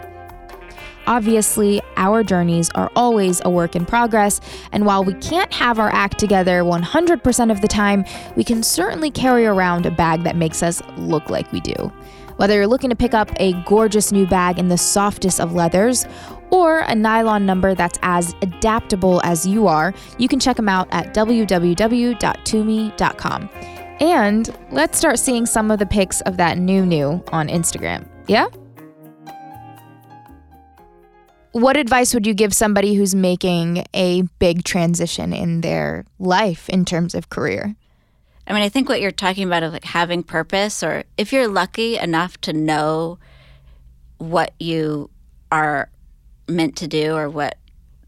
Obviously, 1.08 1.82
our 1.98 2.24
journeys 2.24 2.70
are 2.70 2.90
always 2.96 3.42
a 3.44 3.50
work 3.50 3.76
in 3.76 3.86
progress, 3.86 4.40
and 4.72 4.86
while 4.86 5.04
we 5.04 5.14
can't 5.16 5.52
have 5.52 5.78
our 5.78 5.92
act 5.92 6.18
together 6.18 6.62
100% 6.62 7.52
of 7.52 7.60
the 7.60 7.68
time, 7.68 8.06
we 8.38 8.46
can 8.46 8.64
certainly 8.64 9.12
carry 9.12 9.46
around 9.46 9.86
a 9.86 9.92
bag 9.92 10.24
that 10.24 10.38
makes 10.38 10.64
us 10.64 10.82
look 10.96 11.30
like 11.30 11.52
we 11.52 11.60
do. 11.60 11.92
Whether 12.38 12.54
you're 12.56 12.68
looking 12.68 12.92
to 12.92 12.96
pick 12.96 13.14
up 13.14 13.30
a 13.42 13.52
gorgeous 13.64 14.14
new 14.14 14.26
bag 14.26 14.58
in 14.58 14.70
the 14.70 14.78
softest 14.78 15.42
of 15.42 15.54
leathers 15.54 16.06
or 16.50 16.80
a 16.80 16.96
nylon 16.96 17.46
number 17.46 17.76
that's 17.76 18.00
as 18.04 18.34
adaptable 18.42 19.20
as 19.26 19.46
you 19.46 19.68
are, 19.68 19.94
you 20.18 20.30
can 20.30 20.40
check 20.40 20.56
them 20.56 20.70
out 20.70 20.88
at 20.92 21.14
www.tumi.com. 21.14 22.22
And 24.02 24.50
let's 24.72 24.98
start 24.98 25.20
seeing 25.20 25.46
some 25.46 25.70
of 25.70 25.78
the 25.78 25.86
pics 25.86 26.22
of 26.22 26.38
that 26.38 26.58
new 26.58 26.84
new 26.88 27.24
on 27.32 27.48
Instagram. 27.48 28.08
Yeah? 28.28 28.48
What 31.52 31.78
advice 31.78 32.12
would 32.16 32.26
you 32.26 32.34
give 32.34 32.52
somebody 32.52 32.96
who's 32.96 33.14
making 33.14 33.86
a 33.94 34.24
big 34.40 34.64
transition 34.64 35.34
in 35.34 35.62
their 35.62 36.06
life 36.18 36.68
in 36.68 36.84
terms 36.84 37.14
of 37.14 37.30
career? 37.30 37.76
I 38.48 38.54
mean, 38.54 38.64
I 38.64 38.70
think 38.70 38.90
what 38.90 39.02
you're 39.02 39.12
talking 39.12 39.46
about 39.46 39.62
is 39.62 39.72
like 39.72 39.84
having 39.84 40.24
purpose, 40.24 40.82
or 40.82 41.04
if 41.16 41.32
you're 41.32 41.48
lucky 41.48 41.98
enough 41.98 42.42
to 42.42 42.54
know 42.54 43.20
what 44.18 44.54
you 44.60 45.12
are 45.52 45.90
meant 46.48 46.76
to 46.78 46.88
do 46.88 47.14
or 47.16 47.30
what 47.30 47.58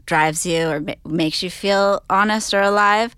drives 0.06 0.44
you 0.44 0.66
or 0.66 0.80
ma- 0.80 0.94
makes 1.04 1.40
you 1.42 1.50
feel 1.50 2.02
honest 2.10 2.52
or 2.52 2.62
alive, 2.62 3.14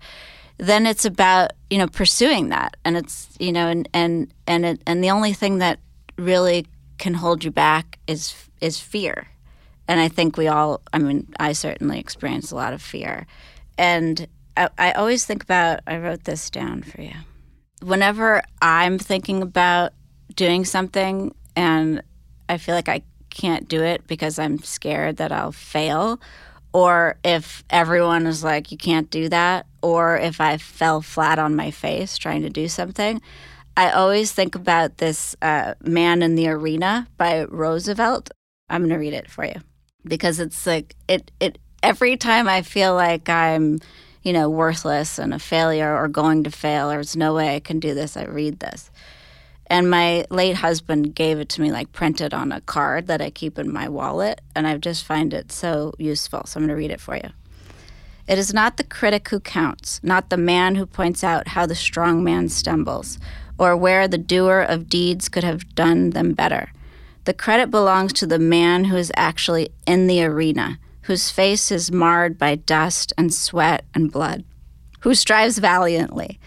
then 0.57 0.85
it's 0.85 1.05
about 1.05 1.51
you 1.69 1.77
know 1.77 1.87
pursuing 1.87 2.49
that, 2.49 2.77
and 2.83 2.97
it's 2.97 3.29
you 3.39 3.51
know, 3.51 3.67
and 3.67 3.87
and 3.93 4.33
and 4.45 4.65
it, 4.65 4.81
and 4.85 5.03
the 5.03 5.11
only 5.11 5.33
thing 5.33 5.59
that 5.59 5.79
really 6.17 6.65
can 6.97 7.15
hold 7.15 7.43
you 7.43 7.51
back 7.51 7.99
is 8.07 8.35
is 8.61 8.79
fear, 8.79 9.27
and 9.87 9.99
I 9.99 10.07
think 10.07 10.37
we 10.37 10.47
all, 10.47 10.81
I 10.93 10.99
mean, 10.99 11.27
I 11.39 11.53
certainly 11.53 11.99
experience 11.99 12.51
a 12.51 12.55
lot 12.55 12.73
of 12.73 12.81
fear, 12.81 13.27
and 13.77 14.27
I, 14.55 14.69
I 14.77 14.91
always 14.93 15.25
think 15.25 15.43
about. 15.43 15.81
I 15.87 15.97
wrote 15.97 16.23
this 16.23 16.49
down 16.49 16.81
for 16.83 17.01
you. 17.01 17.13
Whenever 17.81 18.41
I'm 18.59 18.97
thinking 18.97 19.43
about 19.43 19.93
doing 20.35 20.65
something 20.65 21.33
and 21.55 22.01
I 22.47 22.57
feel 22.57 22.75
like 22.75 22.87
I 22.87 23.01
can't 23.29 23.67
do 23.67 23.83
it 23.83 24.07
because 24.07 24.39
I'm 24.39 24.59
scared 24.59 25.17
that 25.17 25.31
I'll 25.31 25.51
fail, 25.51 26.19
or 26.73 27.17
if 27.23 27.63
everyone 27.69 28.27
is 28.27 28.43
like, 28.43 28.71
you 28.71 28.77
can't 28.77 29.09
do 29.09 29.29
that, 29.29 29.65
or 29.81 30.17
if 30.17 30.41
I 30.41 30.57
fell 30.57 31.01
flat 31.01 31.39
on 31.39 31.55
my 31.55 31.71
face 31.71 32.17
trying 32.17 32.41
to 32.43 32.49
do 32.49 32.67
something, 32.67 33.21
I 33.75 33.91
always 33.91 34.31
think 34.31 34.55
about 34.55 34.97
this 34.97 35.35
uh, 35.41 35.75
Man 35.83 36.21
in 36.21 36.35
the 36.35 36.49
Arena 36.49 37.07
by 37.17 37.43
Roosevelt. 37.43 38.31
I'm 38.69 38.81
going 38.81 38.89
to 38.89 38.97
read 38.97 39.13
it 39.13 39.29
for 39.29 39.45
you 39.45 39.61
because 40.03 40.39
it's 40.39 40.65
like, 40.65 40.95
it, 41.07 41.31
it, 41.39 41.57
every 41.83 42.17
time 42.17 42.47
I 42.47 42.63
feel 42.63 42.95
like 42.95 43.29
I'm, 43.29 43.79
you 44.23 44.33
know, 44.33 44.49
worthless 44.49 45.19
and 45.19 45.33
a 45.33 45.39
failure 45.39 45.95
or 45.95 46.07
going 46.07 46.43
to 46.43 46.51
fail 46.51 46.89
or 46.89 46.95
there's 46.95 47.15
no 47.15 47.33
way 47.33 47.55
I 47.55 47.59
can 47.59 47.79
do 47.79 47.93
this, 47.93 48.17
I 48.17 48.25
read 48.25 48.59
this. 48.59 48.89
And 49.67 49.89
my 49.89 50.25
late 50.29 50.55
husband 50.55 51.13
gave 51.13 51.39
it 51.39 51.49
to 51.49 51.61
me 51.61 51.71
like 51.71 51.91
printed 51.91 52.33
on 52.33 52.51
a 52.51 52.61
card 52.61 53.07
that 53.07 53.21
I 53.21 53.29
keep 53.29 53.59
in 53.59 53.71
my 53.71 53.89
wallet. 53.89 54.41
And 54.55 54.65
I 54.65 54.77
just 54.77 55.05
find 55.05 55.33
it 55.33 55.51
so 55.51 55.93
useful. 55.97 56.43
So 56.45 56.57
I'm 56.57 56.65
going 56.65 56.75
to 56.75 56.81
read 56.81 56.91
it 56.91 57.01
for 57.01 57.15
you. 57.15 57.29
It 58.27 58.37
is 58.37 58.53
not 58.53 58.75
the 58.75 58.83
critic 58.83 59.29
who 59.29 59.39
counts, 59.39 60.01
not 60.03 60.29
the 60.29 60.37
man 60.37 60.75
who 60.75 60.85
points 60.85 61.23
out 61.23 61.49
how 61.49 61.65
the 61.65 61.75
strong 61.75 62.23
man 62.23 62.49
stumbles, 62.49 63.19
or 63.57 63.75
where 63.77 64.07
the 64.07 64.17
doer 64.17 64.59
of 64.59 64.89
deeds 64.89 65.29
could 65.29 65.45
have 65.45 65.75
done 65.75 66.09
them 66.09 66.33
better. 66.33 66.71
The 67.23 67.33
credit 67.33 67.71
belongs 67.71 68.13
to 68.13 68.27
the 68.27 68.39
man 68.39 68.85
who 68.85 68.97
is 68.97 69.11
actually 69.15 69.69
in 69.85 70.07
the 70.07 70.23
arena, 70.23 70.77
whose 71.03 71.31
face 71.31 71.71
is 71.71 71.91
marred 71.91 72.37
by 72.37 72.55
dust 72.55 73.13
and 73.17 73.33
sweat 73.33 73.85
and 73.93 74.11
blood, 74.11 74.43
who 75.01 75.15
strives 75.15 75.57
valiantly, 75.57 76.37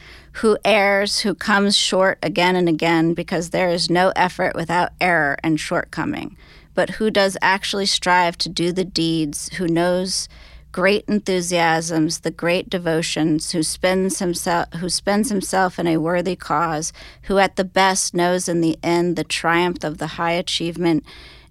who 0.40 0.56
errs, 0.64 1.20
who 1.20 1.34
comes 1.34 1.76
short 1.76 2.18
again 2.22 2.56
and 2.56 2.66
again 2.66 3.12
because 3.12 3.50
there 3.50 3.68
is 3.68 3.90
no 3.90 4.10
effort 4.16 4.54
without 4.54 4.90
error 4.98 5.36
and 5.42 5.60
shortcoming, 5.60 6.34
but 6.74 6.90
who 6.90 7.10
does 7.10 7.36
actually 7.42 7.84
strive 7.84 8.38
to 8.38 8.48
do 8.48 8.72
the 8.72 8.84
deeds, 8.84 9.50
who 9.58 9.68
knows 9.68 10.30
great 10.72 11.04
enthusiasms, 11.08 12.20
the 12.20 12.30
great 12.30 12.70
devotions, 12.70 13.52
who 13.52 13.62
spends 13.62 14.18
himself 14.18 14.72
who 14.74 14.88
spends 14.88 15.28
himself 15.28 15.78
in 15.78 15.86
a 15.86 15.98
worthy 15.98 16.36
cause, 16.36 16.90
who 17.24 17.36
at 17.36 17.56
the 17.56 17.64
best 17.64 18.14
knows 18.14 18.48
in 18.48 18.62
the 18.62 18.78
end 18.82 19.16
the 19.16 19.24
triumph 19.24 19.84
of 19.84 19.98
the 19.98 20.06
high 20.06 20.32
achievement, 20.32 21.04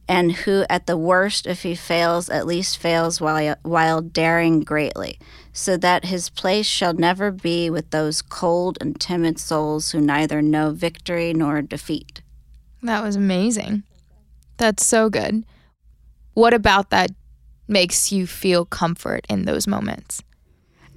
and 0.10 0.32
who 0.32 0.66
at 0.72 0.88
the 0.88 0.98
worst, 0.98 1.46
if 1.46 1.62
he 1.62 1.76
fails, 1.76 2.30
at 2.32 2.48
least 2.48 2.80
fails 2.80 3.22
while 3.22 3.56
while 3.62 4.02
daring 4.02 4.62
greatly, 4.62 5.20
so 5.54 5.78
that 5.78 6.06
his 6.06 6.32
place 6.32 6.66
shall 6.66 6.94
never 6.94 7.30
be 7.30 7.70
with 7.70 7.92
those 7.92 8.24
cold 8.24 8.80
and 8.82 9.00
timid 9.00 9.40
souls 9.40 9.92
who 9.92 10.02
neither 10.02 10.42
know 10.42 10.72
victory 10.72 11.32
nor 11.32 11.62
defeat. 11.62 12.24
That 12.82 13.04
was 13.04 13.16
amazing. 13.16 13.84
That's 14.58 14.84
so 14.84 15.10
good. 15.12 15.46
What 16.34 16.56
about 16.56 16.90
that 16.90 17.12
makes 17.68 18.12
you 18.12 18.26
feel 18.26 18.66
comfort 18.66 19.28
in 19.30 19.46
those 19.46 19.68
moments? 19.68 20.24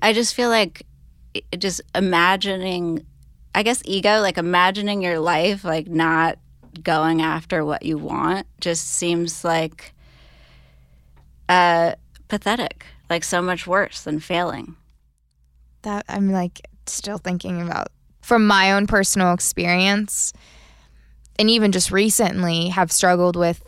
I 0.00 0.14
just 0.14 0.34
feel 0.34 0.48
like 0.48 0.86
just 1.58 1.82
imagining, 1.94 3.04
I 3.54 3.62
guess, 3.62 3.82
ego, 3.84 4.20
like 4.20 4.38
imagining 4.38 5.02
your 5.02 5.18
life, 5.18 5.64
like 5.64 5.86
not 5.86 6.38
going 6.82 7.20
after 7.22 7.64
what 7.64 7.82
you 7.84 7.98
want, 7.98 8.46
just 8.60 8.88
seems 8.88 9.44
like 9.44 9.92
uh, 11.48 11.94
pathetic, 12.28 12.86
like 13.10 13.24
so 13.24 13.42
much 13.42 13.66
worse 13.66 14.02
than 14.02 14.20
failing. 14.20 14.76
That 15.82 16.04
I'm 16.08 16.30
like 16.30 16.60
still 16.86 17.18
thinking 17.18 17.60
about 17.60 17.88
from 18.20 18.46
my 18.46 18.72
own 18.72 18.86
personal 18.86 19.32
experience 19.34 20.32
and 21.38 21.50
even 21.50 21.72
just 21.72 21.90
recently 21.90 22.68
have 22.68 22.92
struggled 22.92 23.36
with 23.36 23.62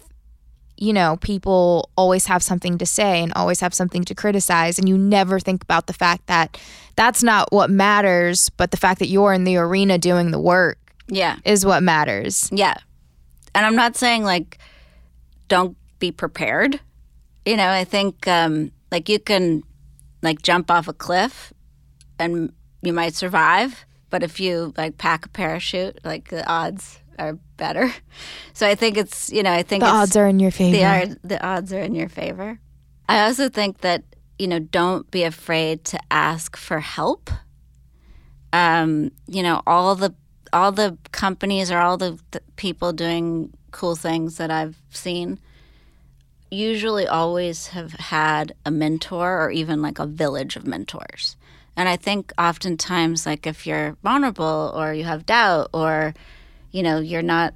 you 0.76 0.92
know, 0.92 1.16
people 1.18 1.88
always 1.96 2.26
have 2.26 2.42
something 2.42 2.78
to 2.78 2.84
say 2.84 3.22
and 3.22 3.32
always 3.34 3.60
have 3.60 3.72
something 3.72 4.02
to 4.02 4.12
criticize. 4.12 4.76
And 4.76 4.88
you 4.88 4.98
never 4.98 5.38
think 5.38 5.62
about 5.62 5.86
the 5.86 5.92
fact 5.92 6.26
that 6.26 6.60
that's 6.96 7.22
not 7.22 7.52
what 7.52 7.70
matters, 7.70 8.50
but 8.50 8.72
the 8.72 8.76
fact 8.76 8.98
that 8.98 9.06
you're 9.06 9.32
in 9.32 9.44
the 9.44 9.56
arena 9.56 9.98
doing 9.98 10.32
the 10.32 10.40
work 10.40 10.78
Yeah. 11.06 11.36
is 11.44 11.64
what 11.64 11.84
matters. 11.84 12.48
Yeah. 12.52 12.74
And 13.54 13.64
I'm 13.64 13.76
not 13.76 13.96
saying 13.96 14.24
like 14.24 14.58
don't 15.48 15.76
be 15.98 16.10
prepared. 16.10 16.80
You 17.46 17.56
know, 17.56 17.68
I 17.68 17.84
think 17.84 18.26
um 18.26 18.72
like 18.90 19.08
you 19.08 19.18
can 19.18 19.62
like 20.22 20.42
jump 20.42 20.70
off 20.70 20.88
a 20.88 20.92
cliff 20.92 21.52
and 22.18 22.52
you 22.82 22.92
might 22.92 23.14
survive, 23.14 23.84
but 24.10 24.22
if 24.22 24.40
you 24.40 24.72
like 24.76 24.98
pack 24.98 25.26
a 25.26 25.28
parachute, 25.28 25.98
like 26.04 26.28
the 26.28 26.46
odds 26.50 27.00
are 27.18 27.38
better. 27.56 27.92
So 28.54 28.68
I 28.68 28.76
think 28.76 28.96
it's, 28.96 29.30
you 29.30 29.42
know, 29.42 29.52
I 29.52 29.64
think 29.64 29.82
The 29.82 29.90
odds 29.90 30.16
are 30.16 30.28
in 30.28 30.38
your 30.38 30.52
favor. 30.52 30.76
they 30.76 30.84
are 30.84 31.06
the 31.24 31.44
odds 31.44 31.72
are 31.72 31.80
in 31.80 31.94
your 31.96 32.08
favor. 32.08 32.60
I 33.08 33.24
also 33.26 33.48
think 33.48 33.80
that 33.80 34.04
you 34.38 34.46
know 34.46 34.58
don't 34.60 35.10
be 35.10 35.24
afraid 35.24 35.84
to 35.86 35.98
ask 36.10 36.56
for 36.56 36.80
help. 36.80 37.30
Um, 38.52 39.10
you 39.26 39.42
know 39.42 39.60
all 39.66 39.94
the 39.96 40.14
all 40.54 40.72
the 40.72 40.96
companies 41.12 41.70
or 41.70 41.78
all 41.78 41.96
the, 41.96 42.18
people 42.56 42.92
doing 42.92 43.52
cool 43.72 43.96
things 43.96 44.36
that 44.36 44.50
I've 44.50 44.76
seen 44.90 45.38
usually 46.50 47.08
always 47.08 47.68
have 47.68 47.92
had 47.94 48.54
a 48.64 48.70
mentor 48.70 49.42
or 49.42 49.50
even 49.50 49.82
like 49.82 49.98
a 49.98 50.06
village 50.06 50.54
of 50.54 50.66
mentors. 50.66 51.36
And 51.76 51.88
I 51.88 51.96
think 51.96 52.32
oftentimes 52.38 53.26
like 53.26 53.46
if 53.46 53.66
you're 53.66 53.96
vulnerable 54.02 54.72
or 54.76 54.94
you 54.94 55.04
have 55.04 55.26
doubt 55.26 55.70
or 55.74 56.14
you 56.70 56.84
know 56.84 57.00
you're 57.00 57.22
not 57.22 57.54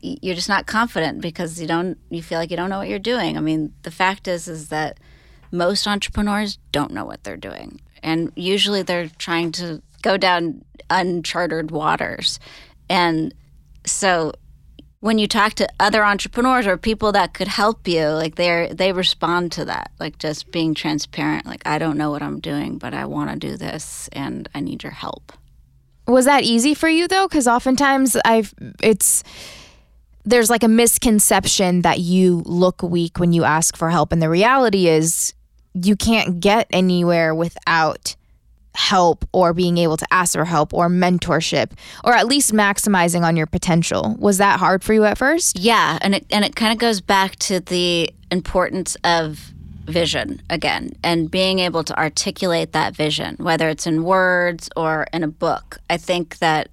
you're 0.00 0.34
just 0.34 0.48
not 0.48 0.66
confident 0.66 1.20
because 1.20 1.60
you 1.60 1.66
don't 1.66 1.98
you 2.08 2.22
feel 2.22 2.38
like 2.38 2.50
you 2.50 2.56
don't 2.56 2.70
know 2.70 2.78
what 2.78 2.88
you're 2.88 2.98
doing. 2.98 3.36
I 3.36 3.40
mean, 3.40 3.74
the 3.82 3.90
fact 3.90 4.26
is 4.26 4.48
is 4.48 4.68
that 4.68 4.98
most 5.52 5.86
entrepreneurs 5.86 6.58
don't 6.72 6.92
know 6.92 7.04
what 7.04 7.22
they're 7.22 7.36
doing. 7.36 7.82
And 8.02 8.32
usually 8.34 8.82
they're 8.82 9.10
trying 9.18 9.52
to 9.52 9.82
go 10.02 10.16
down 10.16 10.64
uncharted 10.90 11.70
waters. 11.70 12.38
And 12.88 13.34
so 13.86 14.32
when 15.00 15.18
you 15.18 15.26
talk 15.26 15.54
to 15.54 15.68
other 15.78 16.04
entrepreneurs 16.04 16.66
or 16.66 16.76
people 16.76 17.12
that 17.12 17.32
could 17.32 17.48
help 17.48 17.88
you, 17.88 18.06
like 18.08 18.34
they're 18.34 18.72
they 18.72 18.92
respond 18.92 19.52
to 19.52 19.64
that, 19.64 19.90
like 19.98 20.18
just 20.18 20.50
being 20.50 20.74
transparent, 20.74 21.46
like 21.46 21.62
I 21.66 21.78
don't 21.78 21.96
know 21.96 22.10
what 22.10 22.22
I'm 22.22 22.40
doing, 22.40 22.78
but 22.78 22.92
I 22.92 23.06
want 23.06 23.30
to 23.30 23.36
do 23.36 23.56
this 23.56 24.08
and 24.12 24.48
I 24.54 24.60
need 24.60 24.82
your 24.82 24.92
help. 24.92 25.32
Was 26.06 26.26
that 26.26 26.42
easy 26.42 26.74
for 26.74 26.88
you 26.88 27.08
though? 27.08 27.26
Because 27.26 27.48
oftentimes 27.48 28.16
I've 28.24 28.52
it's 28.82 29.22
there's 30.24 30.50
like 30.50 30.62
a 30.62 30.68
misconception 30.68 31.80
that 31.82 31.98
you 31.98 32.42
look 32.44 32.82
weak 32.82 33.18
when 33.18 33.32
you 33.32 33.44
ask 33.44 33.76
for 33.76 33.88
help, 33.88 34.12
and 34.12 34.20
the 34.20 34.28
reality 34.28 34.86
is 34.86 35.32
you 35.72 35.96
can't 35.96 36.40
get 36.40 36.66
anywhere 36.72 37.34
without 37.34 38.16
help 38.74 39.24
or 39.32 39.52
being 39.52 39.78
able 39.78 39.96
to 39.96 40.06
ask 40.10 40.34
for 40.34 40.44
help 40.44 40.72
or 40.72 40.88
mentorship 40.88 41.72
or 42.04 42.14
at 42.14 42.26
least 42.26 42.52
maximizing 42.52 43.22
on 43.22 43.36
your 43.36 43.46
potential. 43.46 44.16
Was 44.18 44.38
that 44.38 44.60
hard 44.60 44.84
for 44.84 44.94
you 44.94 45.04
at 45.04 45.18
first? 45.18 45.58
Yeah, 45.58 45.98
and 46.00 46.14
it 46.14 46.26
and 46.30 46.44
it 46.44 46.54
kind 46.56 46.72
of 46.72 46.78
goes 46.78 47.00
back 47.00 47.36
to 47.36 47.60
the 47.60 48.12
importance 48.30 48.96
of 49.04 49.52
vision 49.84 50.40
again 50.48 50.92
and 51.02 51.30
being 51.30 51.58
able 51.58 51.82
to 51.82 51.98
articulate 51.98 52.70
that 52.72 52.94
vision 52.94 53.34
whether 53.40 53.68
it's 53.68 53.88
in 53.88 54.04
words 54.04 54.70
or 54.76 55.06
in 55.12 55.24
a 55.24 55.28
book. 55.28 55.78
I 55.88 55.96
think 55.96 56.38
that 56.38 56.68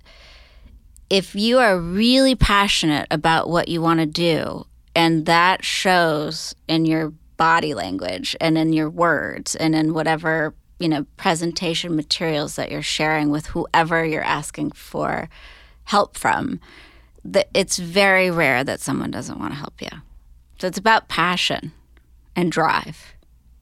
if 1.09 1.35
you 1.35 1.59
are 1.59 1.79
really 1.79 2.35
passionate 2.35 3.07
about 3.09 3.49
what 3.49 3.69
you 3.69 3.81
want 3.81 4.01
to 4.01 4.05
do, 4.05 4.65
and 4.95 5.25
that 5.25 5.63
shows 5.63 6.53
in 6.67 6.85
your 6.85 7.13
body 7.37 7.73
language 7.73 8.35
and 8.41 8.57
in 8.57 8.73
your 8.73 8.89
words 8.89 9.55
and 9.55 9.75
in 9.75 9.93
whatever 9.93 10.53
you 10.79 10.87
know 10.87 11.05
presentation 11.17 11.95
materials 11.95 12.55
that 12.55 12.71
you're 12.71 12.81
sharing 12.81 13.29
with 13.29 13.47
whoever 13.47 14.05
you're 14.05 14.23
asking 14.23 14.71
for 14.71 15.29
help 15.85 16.17
from 16.17 16.59
that 17.23 17.49
it's 17.53 17.77
very 17.77 18.31
rare 18.31 18.63
that 18.63 18.79
someone 18.79 19.11
doesn't 19.11 19.39
want 19.39 19.51
to 19.51 19.59
help 19.59 19.81
you. 19.81 19.89
So 20.59 20.67
it's 20.67 20.77
about 20.77 21.07
passion 21.07 21.71
and 22.35 22.51
drive 22.51 23.15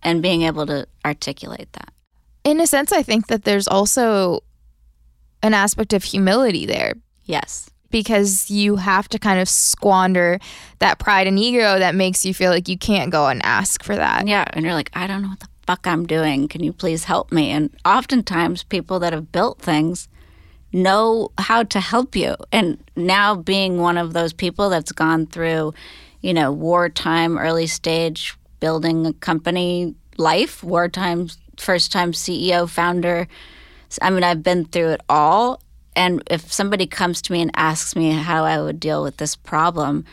and 0.04 0.22
being 0.22 0.44
able 0.44 0.66
to 0.68 0.88
articulate 1.04 1.72
that. 1.74 1.92
In 2.44 2.60
a 2.62 2.68
sense, 2.68 2.92
I 2.92 3.02
think 3.02 3.28
that 3.28 3.44
there's 3.44 3.68
also 3.68 4.44
an 5.42 5.54
aspect 5.54 5.94
of 5.94 6.04
humility 6.04 6.66
there. 6.66 6.94
Yes. 7.26 7.70
Because 7.90 8.52
you 8.52 8.76
have 8.76 9.08
to 9.10 9.20
kind 9.20 9.40
of 9.40 9.50
squander 9.50 10.40
that 10.80 11.00
pride 11.00 11.28
and 11.28 11.40
ego 11.40 11.80
that 11.80 11.96
makes 11.96 12.26
you 12.26 12.34
feel 12.34 12.52
like 12.52 12.68
you 12.68 12.78
can't 12.78 13.12
go 13.12 13.28
and 13.28 13.44
ask 13.44 13.84
for 13.84 13.96
that. 13.96 14.28
yeah 14.28 14.46
and 14.54 14.66
you're 14.66 14.74
like 14.74 14.90
i 14.94 15.08
don't 15.08 15.22
know 15.22 15.30
what 15.30 15.40
the 15.40 15.48
fuck 15.66 15.88
i'm 15.88 16.06
doing? 16.06 16.48
Can 16.48 16.64
you 16.64 16.74
please 16.74 17.06
help 17.06 17.32
me? 17.32 17.52
And 17.52 17.70
oftentimes 17.86 18.64
people 18.64 19.00
that 19.00 19.14
have 19.14 19.32
built 19.32 19.62
things 19.62 20.08
know 20.72 21.32
how 21.38 21.64
to 21.64 21.80
help 21.80 22.16
you. 22.16 22.36
And 22.52 22.84
now 22.96 23.36
being 23.36 23.80
one 23.80 23.98
of 23.98 24.14
those 24.14 24.34
people 24.34 24.70
that's 24.70 24.92
gone 24.92 25.26
through 25.26 25.74
you 26.26 26.34
know 26.34 26.52
wartime 26.52 27.38
early 27.38 27.68
stage 27.68 28.36
building 28.60 29.06
a 29.06 29.14
company 29.14 29.94
life 30.18 30.64
wartime 30.64 31.30
first 31.56 31.92
time 31.92 32.14
ceo 32.14 32.68
founder 32.68 33.28
i 34.02 34.10
mean 34.10 34.24
i've 34.24 34.42
been 34.42 34.66
through 34.66 34.90
it 34.90 35.02
all. 35.08 35.62
And 35.98 36.22
if 36.30 36.52
somebody 36.52 36.88
comes 36.88 37.22
to 37.22 37.32
me 37.32 37.42
and 37.42 37.52
asks 37.54 37.96
me 37.96 38.10
how 38.12 38.44
i 38.44 38.60
would 38.60 38.80
deal 38.80 39.04
with 39.04 39.18
this 39.18 39.36
problem 39.36 40.04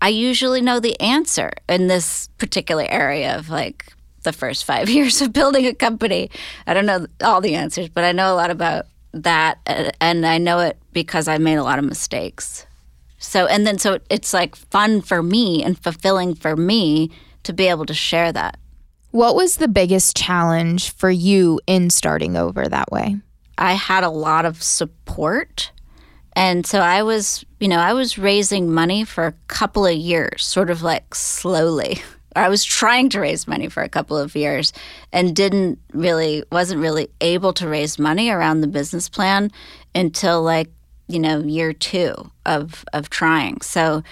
i 0.00 0.08
usually 0.08 0.60
know 0.60 0.80
the 0.80 1.00
answer 1.00 1.52
in 1.68 1.86
this 1.86 2.28
particular 2.38 2.84
area 2.90 3.38
of 3.38 3.48
like 3.48 3.92
the 4.22 4.32
first 4.32 4.64
five 4.64 4.88
years 4.96 5.20
of 5.22 5.32
building 5.32 5.66
a 5.66 5.74
company 5.74 6.30
i 6.66 6.74
don't 6.74 6.86
know 6.86 7.06
all 7.22 7.40
the 7.40 7.54
answers 7.54 7.88
but 7.88 8.04
i 8.04 8.12
know 8.12 8.32
a 8.32 8.36
lot 8.36 8.50
about 8.50 8.86
that 9.12 9.58
and 10.00 10.26
i 10.26 10.38
know 10.38 10.58
it 10.60 10.78
because 10.92 11.28
i 11.28 11.38
made 11.38 11.56
a 11.56 11.62
lot 11.62 11.78
of 11.78 11.84
mistakes 11.84 12.66
so 13.18 13.46
and 13.46 13.66
then 13.66 13.78
so 13.78 13.98
it's 14.10 14.32
like 14.32 14.56
fun 14.56 15.00
for 15.00 15.22
me 15.22 15.62
and 15.62 15.78
fulfilling 15.78 16.34
for 16.34 16.56
me 16.56 17.10
to 17.42 17.52
be 17.52 17.66
able 17.68 17.84
to 17.86 17.94
share 17.94 18.32
that 18.32 18.58
What 19.12 19.36
was 19.36 19.56
the 19.56 19.68
biggest 19.68 20.16
challenge 20.16 20.90
for 20.90 21.10
you 21.10 21.60
in 21.66 21.90
starting 21.90 22.34
over 22.34 22.66
that 22.66 22.90
way? 22.90 23.16
I 23.58 23.74
had 23.74 24.04
a 24.04 24.08
lot 24.08 24.46
of 24.46 24.62
support. 24.62 25.70
And 26.34 26.66
so 26.66 26.80
I 26.80 27.02
was, 27.02 27.44
you 27.60 27.68
know, 27.68 27.76
I 27.78 27.92
was 27.92 28.16
raising 28.16 28.72
money 28.72 29.04
for 29.04 29.26
a 29.26 29.34
couple 29.48 29.84
of 29.84 29.94
years, 29.94 30.42
sort 30.46 30.70
of 30.70 30.82
like 30.82 31.14
slowly. 31.14 32.00
I 32.34 32.48
was 32.48 32.64
trying 32.64 33.08
to 33.10 33.20
raise 33.20 33.46
money 33.46 33.68
for 33.68 33.82
a 33.82 33.88
couple 33.88 34.16
of 34.16 34.34
years 34.34 34.72
and 35.12 35.36
didn't 35.36 35.78
really, 35.92 36.44
wasn't 36.50 36.80
really 36.80 37.08
able 37.20 37.52
to 37.54 37.68
raise 37.68 37.98
money 37.98 38.30
around 38.30 38.60
the 38.60 38.66
business 38.66 39.08
plan 39.08 39.50
until 39.94 40.42
like, 40.42 40.70
you 41.08 41.18
know, 41.18 41.40
year 41.40 41.72
two 41.72 42.30
of, 42.46 42.84
of 42.92 43.10
trying. 43.10 43.60
So 43.60 44.02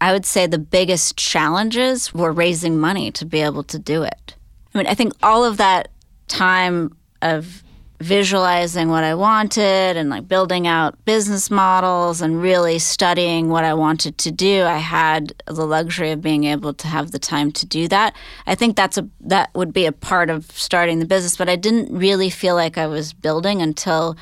I 0.00 0.12
would 0.12 0.26
say 0.26 0.46
the 0.46 0.58
biggest 0.58 1.16
challenges 1.16 2.12
were 2.12 2.32
raising 2.32 2.78
money 2.78 3.10
to 3.12 3.24
be 3.24 3.40
able 3.40 3.62
to 3.64 3.78
do 3.78 4.02
it. 4.02 4.34
I 4.74 4.78
mean, 4.78 4.86
I 4.86 4.94
think 4.94 5.14
all 5.22 5.44
of 5.44 5.56
that 5.56 5.88
time 6.28 6.94
of 7.22 7.62
visualizing 8.00 8.88
what 8.88 9.04
I 9.04 9.14
wanted 9.14 9.96
and 9.96 10.10
like 10.10 10.28
building 10.28 10.66
out 10.66 11.02
business 11.04 11.50
models 11.50 12.20
and 12.20 12.40
really 12.40 12.78
studying 12.78 13.48
what 13.48 13.64
I 13.64 13.74
wanted 13.74 14.18
to 14.18 14.30
do, 14.30 14.64
I 14.64 14.78
had 14.78 15.34
the 15.46 15.66
luxury 15.66 16.10
of 16.10 16.20
being 16.20 16.44
able 16.44 16.74
to 16.74 16.88
have 16.88 17.10
the 17.10 17.18
time 17.18 17.52
to 17.52 17.66
do 17.66 17.88
that. 17.88 18.14
I 18.46 18.54
think 18.54 18.76
that's 18.76 18.98
a 18.98 19.08
that 19.20 19.50
would 19.54 19.72
be 19.72 19.86
a 19.86 19.92
part 19.92 20.30
of 20.30 20.50
starting 20.52 20.98
the 20.98 21.06
business, 21.06 21.36
but 21.36 21.48
I 21.48 21.56
didn't 21.56 21.96
really 21.96 22.30
feel 22.30 22.54
like 22.54 22.78
I 22.78 22.86
was 22.86 23.12
building 23.12 23.62
until 23.62 24.16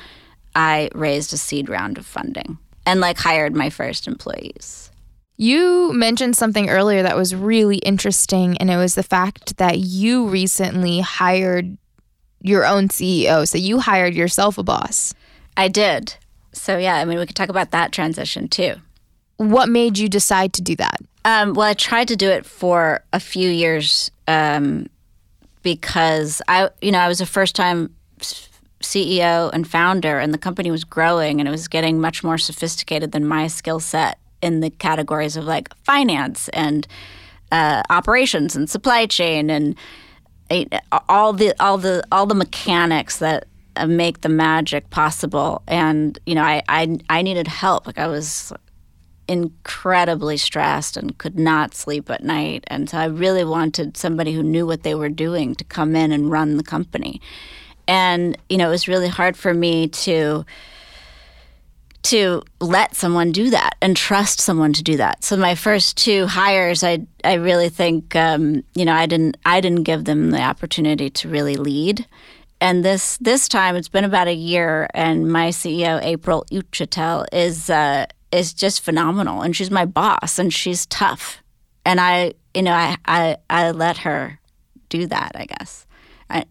I 0.55 0.89
raised 0.95 1.33
a 1.33 1.37
seed 1.37 1.69
round 1.69 1.97
of 1.97 2.05
funding 2.05 2.57
and 2.85 2.99
like 2.99 3.17
hired 3.17 3.55
my 3.55 3.69
first 3.69 4.07
employees. 4.07 4.89
You 5.37 5.91
mentioned 5.91 6.37
something 6.37 6.69
earlier 6.69 7.03
that 7.03 7.17
was 7.17 7.35
really 7.35 7.77
interesting, 7.79 8.57
and 8.57 8.71
it 8.71 8.77
was 8.77 8.95
the 8.95 9.03
fact 9.03 9.57
that 9.57 9.79
you 9.79 10.29
recently 10.29 11.01
hired 11.01 11.77
your 12.45 12.65
own 12.65 12.87
CEO. 12.89 13.47
So 13.47 13.57
you 13.57 13.79
hired 13.79 14.13
yourself 14.13 14.57
a 14.57 14.63
boss. 14.63 15.13
I 15.57 15.67
did. 15.67 16.15
So 16.53 16.77
yeah, 16.77 16.95
I 16.95 17.05
mean 17.05 17.17
we 17.17 17.25
could 17.25 17.35
talk 17.35 17.49
about 17.49 17.71
that 17.71 17.91
transition 17.91 18.47
too. 18.47 18.75
What 19.37 19.67
made 19.67 19.97
you 19.97 20.07
decide 20.07 20.53
to 20.53 20.61
do 20.61 20.75
that? 20.77 20.99
Um, 21.25 21.55
well, 21.55 21.67
I 21.67 21.73
tried 21.73 22.07
to 22.09 22.15
do 22.15 22.29
it 22.29 22.45
for 22.45 23.03
a 23.11 23.19
few 23.19 23.49
years 23.49 24.11
um, 24.27 24.87
because 25.63 26.41
I, 26.47 26.69
you 26.81 26.91
know, 26.91 26.99
I 26.99 27.07
was 27.07 27.19
a 27.19 27.25
first-time 27.25 27.93
CEO 28.81 29.49
and 29.51 29.67
founder, 29.67 30.19
and 30.19 30.33
the 30.33 30.37
company 30.37 30.69
was 30.69 30.83
growing, 30.83 31.39
and 31.39 31.47
it 31.47 31.51
was 31.51 31.67
getting 31.67 31.99
much 31.99 32.23
more 32.23 32.37
sophisticated 32.37 33.11
than 33.11 33.25
my 33.25 33.47
skill 33.47 33.79
set 33.79 34.19
in 34.41 34.59
the 34.59 34.69
categories 34.69 35.35
of 35.35 35.45
like 35.45 35.75
finance 35.83 36.47
and 36.49 36.87
uh, 37.51 37.81
operations 37.89 38.55
and 38.55 38.69
supply 38.69 39.07
chain 39.07 39.49
and 39.49 39.75
all 41.09 41.33
the 41.33 41.53
all 41.59 41.77
the 41.77 42.03
all 42.11 42.25
the 42.25 42.35
mechanics 42.35 43.17
that 43.19 43.47
uh, 43.75 43.87
make 43.87 44.21
the 44.21 44.29
magic 44.29 44.89
possible. 44.89 45.63
And 45.67 46.17
you 46.25 46.35
know, 46.35 46.43
I 46.43 46.61
I, 46.69 46.97
I 47.09 47.21
needed 47.21 47.47
help. 47.47 47.85
Like 47.87 47.99
I 47.99 48.07
was 48.07 48.53
incredibly 49.27 50.37
stressed 50.37 50.97
and 50.97 51.17
could 51.17 51.37
not 51.39 51.73
sleep 51.73 52.09
at 52.09 52.23
night. 52.23 52.63
And 52.67 52.89
so 52.89 52.97
I 52.97 53.05
really 53.05 53.43
wanted 53.43 53.97
somebody 53.97 54.33
who 54.33 54.43
knew 54.43 54.67
what 54.67 54.83
they 54.83 54.95
were 54.95 55.09
doing 55.09 55.55
to 55.55 55.63
come 55.63 55.95
in 55.95 56.11
and 56.11 56.29
run 56.29 56.57
the 56.57 56.63
company. 56.63 57.21
And, 57.87 58.37
you 58.49 58.57
know, 58.57 58.67
it 58.67 58.71
was 58.71 58.87
really 58.87 59.07
hard 59.07 59.37
for 59.37 59.53
me 59.53 59.87
to 59.87 60.45
to 62.05 62.43
let 62.61 62.95
someone 62.95 63.31
do 63.31 63.49
that 63.49 63.75
and 63.81 63.97
trust 63.97 64.39
someone 64.39 64.73
to 64.73 64.83
do 64.83 64.97
that. 64.97 65.23
So 65.23 65.35
my 65.35 65.55
first 65.55 65.97
two 65.97 66.27
hires, 66.27 66.83
I 66.83 67.05
I 67.23 67.33
really 67.33 67.69
think 67.69 68.15
um, 68.15 68.63
you 68.75 68.85
know 68.85 68.93
I 68.93 69.05
didn't 69.07 69.37
I 69.45 69.59
didn't 69.59 69.83
give 69.83 70.05
them 70.05 70.31
the 70.31 70.41
opportunity 70.41 71.09
to 71.09 71.29
really 71.29 71.55
lead. 71.55 72.05
And 72.61 72.85
this 72.85 73.17
this 73.17 73.47
time 73.47 73.75
it's 73.75 73.89
been 73.89 74.03
about 74.03 74.27
a 74.27 74.33
year, 74.33 74.87
and 74.93 75.31
my 75.31 75.49
CEO 75.49 76.01
April 76.03 76.45
Uchitel 76.51 77.25
is 77.33 77.69
uh, 77.69 78.05
is 78.31 78.53
just 78.53 78.81
phenomenal, 78.81 79.41
and 79.41 79.55
she's 79.55 79.71
my 79.71 79.85
boss, 79.85 80.37
and 80.37 80.53
she's 80.53 80.85
tough, 80.85 81.41
and 81.85 81.99
I 81.99 82.33
you 82.53 82.61
know 82.61 82.73
I 82.73 82.97
I, 83.05 83.37
I 83.49 83.71
let 83.71 83.97
her 83.97 84.39
do 84.89 85.07
that, 85.07 85.31
I 85.33 85.45
guess, 85.45 85.87
I, 86.29 86.45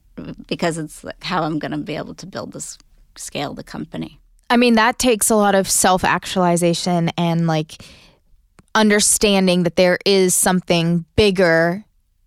because 0.48 0.78
it's 0.78 1.04
how 1.22 1.44
I'm 1.44 1.60
going 1.60 1.70
to 1.70 1.78
be 1.78 1.94
able 1.96 2.14
to 2.16 2.26
build 2.26 2.52
this 2.52 2.76
scale 3.16 3.54
the 3.54 3.62
company. 3.62 4.20
I 4.50 4.57
mean, 4.57 4.74
that 4.74 4.98
takes 4.98 5.30
a 5.30 5.37
lot 5.37 5.54
of 5.54 5.68
self 5.68 6.04
actualization 6.04 7.11
and 7.16 7.46
like 7.46 7.83
understanding 8.74 9.62
that 9.62 9.76
there 9.76 9.98
is 10.04 10.35
something 10.35 11.04
bigger 11.16 11.85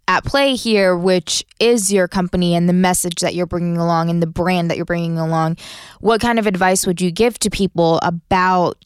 at 0.08 0.24
play 0.24 0.56
here, 0.56 0.96
which 0.96 1.46
is 1.60 1.92
your 1.92 2.08
company 2.08 2.56
and 2.56 2.70
the 2.70 2.74
message 2.74 3.16
that 3.20 3.36
you're 3.36 3.46
bringing 3.46 3.78
along 3.78 4.10
and 4.10 4.22
the 4.22 4.28
brand 4.28 4.70
that 4.70 4.78
you're 4.78 4.86
bringing 4.86 5.18
along. 5.18 5.58
What 6.00 6.22
kind 6.22 6.40
of 6.40 6.48
advice 6.48 6.88
would 6.88 7.02
you 7.02 7.12
give 7.12 7.38
to 7.40 7.50
people 7.50 8.00
about 8.02 8.84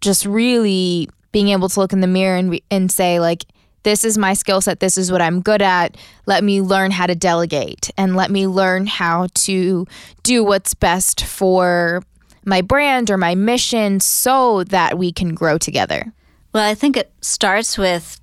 just 0.00 0.24
really 0.24 1.08
being 1.32 1.48
able 1.48 1.68
to 1.68 1.80
look 1.80 1.92
in 1.92 2.00
the 2.00 2.06
mirror 2.06 2.36
and, 2.36 2.60
and 2.70 2.92
say, 2.92 3.18
like, 3.18 3.44
this 3.82 4.04
is 4.04 4.16
my 4.16 4.34
skill 4.34 4.60
set. 4.60 4.80
This 4.80 4.96
is 4.96 5.10
what 5.10 5.20
I'm 5.20 5.40
good 5.40 5.60
at. 5.60 5.96
Let 6.26 6.44
me 6.44 6.60
learn 6.60 6.90
how 6.90 7.06
to 7.06 7.14
delegate 7.14 7.90
and 7.98 8.16
let 8.16 8.30
me 8.30 8.46
learn 8.46 8.86
how 8.86 9.28
to 9.34 9.86
do 10.22 10.44
what's 10.44 10.74
best 10.74 11.24
for 11.24 12.02
my 12.44 12.60
brand 12.60 13.10
or 13.10 13.16
my 13.16 13.34
mission 13.34 14.00
so 14.00 14.64
that 14.64 14.98
we 14.98 15.12
can 15.12 15.34
grow 15.34 15.58
together. 15.58 16.12
Well, 16.52 16.68
I 16.68 16.74
think 16.74 16.96
it 16.96 17.12
starts 17.20 17.76
with 17.76 18.20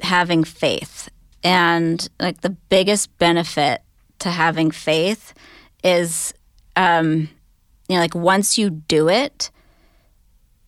having 0.00 0.44
faith. 0.44 1.08
And 1.44 2.06
like 2.20 2.40
the 2.40 2.50
biggest 2.50 3.16
benefit 3.18 3.82
to 4.20 4.30
having 4.30 4.70
faith 4.70 5.32
is, 5.84 6.34
um, 6.76 7.28
you 7.88 7.96
know, 7.96 8.00
like 8.00 8.14
once 8.14 8.58
you 8.58 8.70
do 8.70 9.08
it, 9.08 9.50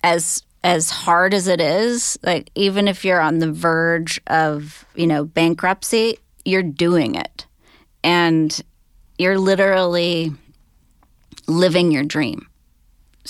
as 0.03 0.43
as 0.63 0.91
hard 0.91 1.33
as 1.33 1.49
it 1.49 1.61
is, 1.61 2.19
like 2.23 2.51
even 2.55 2.87
if 2.87 3.05
you're 3.05 3.21
on 3.21 3.39
the 3.39 3.51
verge 3.51 4.21
of, 4.27 4.85
you 4.95 5.07
know, 5.07 5.25
bankruptcy, 5.25 6.19
you're 6.45 6.63
doing 6.63 7.15
it. 7.15 7.47
And 8.05 8.61
you're 9.19 9.39
literally 9.39 10.33
living 11.47 11.91
your 11.91 12.05
dream. 12.05 12.47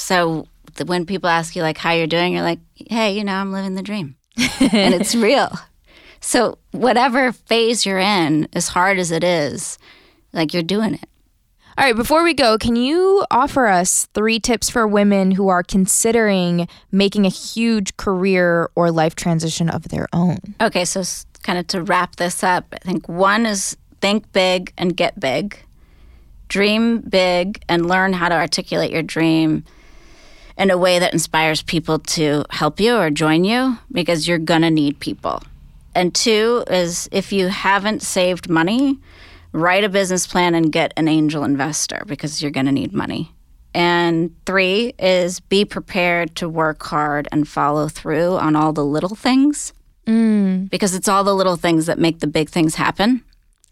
So 0.01 0.47
the, 0.77 0.87
when 0.87 1.05
people 1.05 1.29
ask 1.29 1.55
you 1.55 1.63
like 1.63 1.77
how 1.77 1.93
you're 1.93 2.07
doing, 2.07 2.33
you're 2.33 2.43
like, 2.43 2.59
"Hey, 2.75 3.17
you 3.17 3.23
know, 3.23 3.35
I'm 3.35 3.53
living 3.53 3.75
the 3.75 3.83
dream." 3.83 4.17
and 4.61 4.95
it's 4.95 5.15
real. 5.29 5.53
So 6.21 6.59
whatever 6.73 7.33
phase 7.33 7.85
you're 7.85 7.99
in, 7.99 8.49
as 8.55 8.69
hard 8.69 8.99
as 8.99 9.11
it 9.11 9.23
is, 9.23 9.79
like 10.33 10.55
you're 10.55 10.63
doing 10.63 10.95
it. 10.95 11.09
All 11.79 11.85
right, 11.85 11.95
before 11.95 12.25
we 12.25 12.35
go, 12.35 12.59
can 12.59 12.77
you 12.77 13.25
offer 13.31 13.67
us 13.67 14.07
three 14.15 14.41
tips 14.41 14.69
for 14.69 14.87
women 14.87 15.33
who 15.33 15.49
are 15.49 15.63
considering 15.63 16.67
making 16.91 17.27
a 17.27 17.31
huge 17.31 17.97
career 17.97 18.71
or 18.75 18.91
life 18.91 19.15
transition 19.15 19.69
of 19.71 19.89
their 19.89 20.09
own? 20.13 20.39
Okay, 20.61 20.85
so 20.85 21.03
kind 21.43 21.59
of 21.59 21.67
to 21.69 21.83
wrap 21.83 22.17
this 22.17 22.43
up, 22.43 22.67
I 22.73 22.79
think 22.79 23.09
one 23.09 23.47
is 23.47 23.77
think 24.01 24.33
big 24.33 24.73
and 24.77 24.97
get 24.97 25.21
big. 25.21 25.59
Dream 26.49 27.01
big 27.01 27.63
and 27.69 27.87
learn 27.87 28.13
how 28.13 28.29
to 28.29 28.35
articulate 28.35 28.91
your 28.91 29.03
dream 29.03 29.65
in 30.61 30.71
a 30.71 30.79
way 30.79 30.99
that 31.01 31.13
inspires 31.13 31.63
people 31.63 31.99
to 31.99 32.45
help 32.51 32.79
you 32.79 32.97
or 32.97 33.11
join 33.11 33.43
you 33.45 33.79
because 33.91 34.29
you're 34.29 34.39
going 34.39 34.63
to 34.63 34.71
need 34.71 35.01
people. 35.01 35.43
And 35.95 36.15
two 36.15 36.63
is 36.69 37.09
if 37.11 37.33
you 37.33 37.49
haven't 37.49 38.03
saved 38.03 38.49
money, 38.49 38.99
write 39.53 39.83
a 39.83 39.89
business 39.89 40.27
plan 40.27 40.55
and 40.55 40.71
get 40.71 40.93
an 40.97 41.09
angel 41.09 41.43
investor 41.43 42.05
because 42.07 42.41
you're 42.41 42.53
going 42.53 42.67
to 42.67 42.73
need 42.73 42.93
money. 42.93 43.33
And 43.75 44.35
three 44.47 44.95
is 44.99 45.41
be 45.41 45.65
prepared 45.65 46.37
to 46.37 46.49
work 46.49 46.83
hard 46.85 47.27
and 47.33 47.49
follow 47.49 47.89
through 47.89 48.37
on 48.37 48.55
all 48.55 48.73
the 48.73 48.85
little 48.85 49.17
things 49.17 49.73
Mm, 50.07 50.69
because 50.71 50.95
it's 50.95 51.09
all 51.09 51.25
the 51.25 51.35
little 51.35 51.57
things 51.57 51.87
that 51.87 51.99
make 51.99 52.21
the 52.21 52.27
big 52.27 52.49
things 52.49 52.75
happen. 52.75 53.23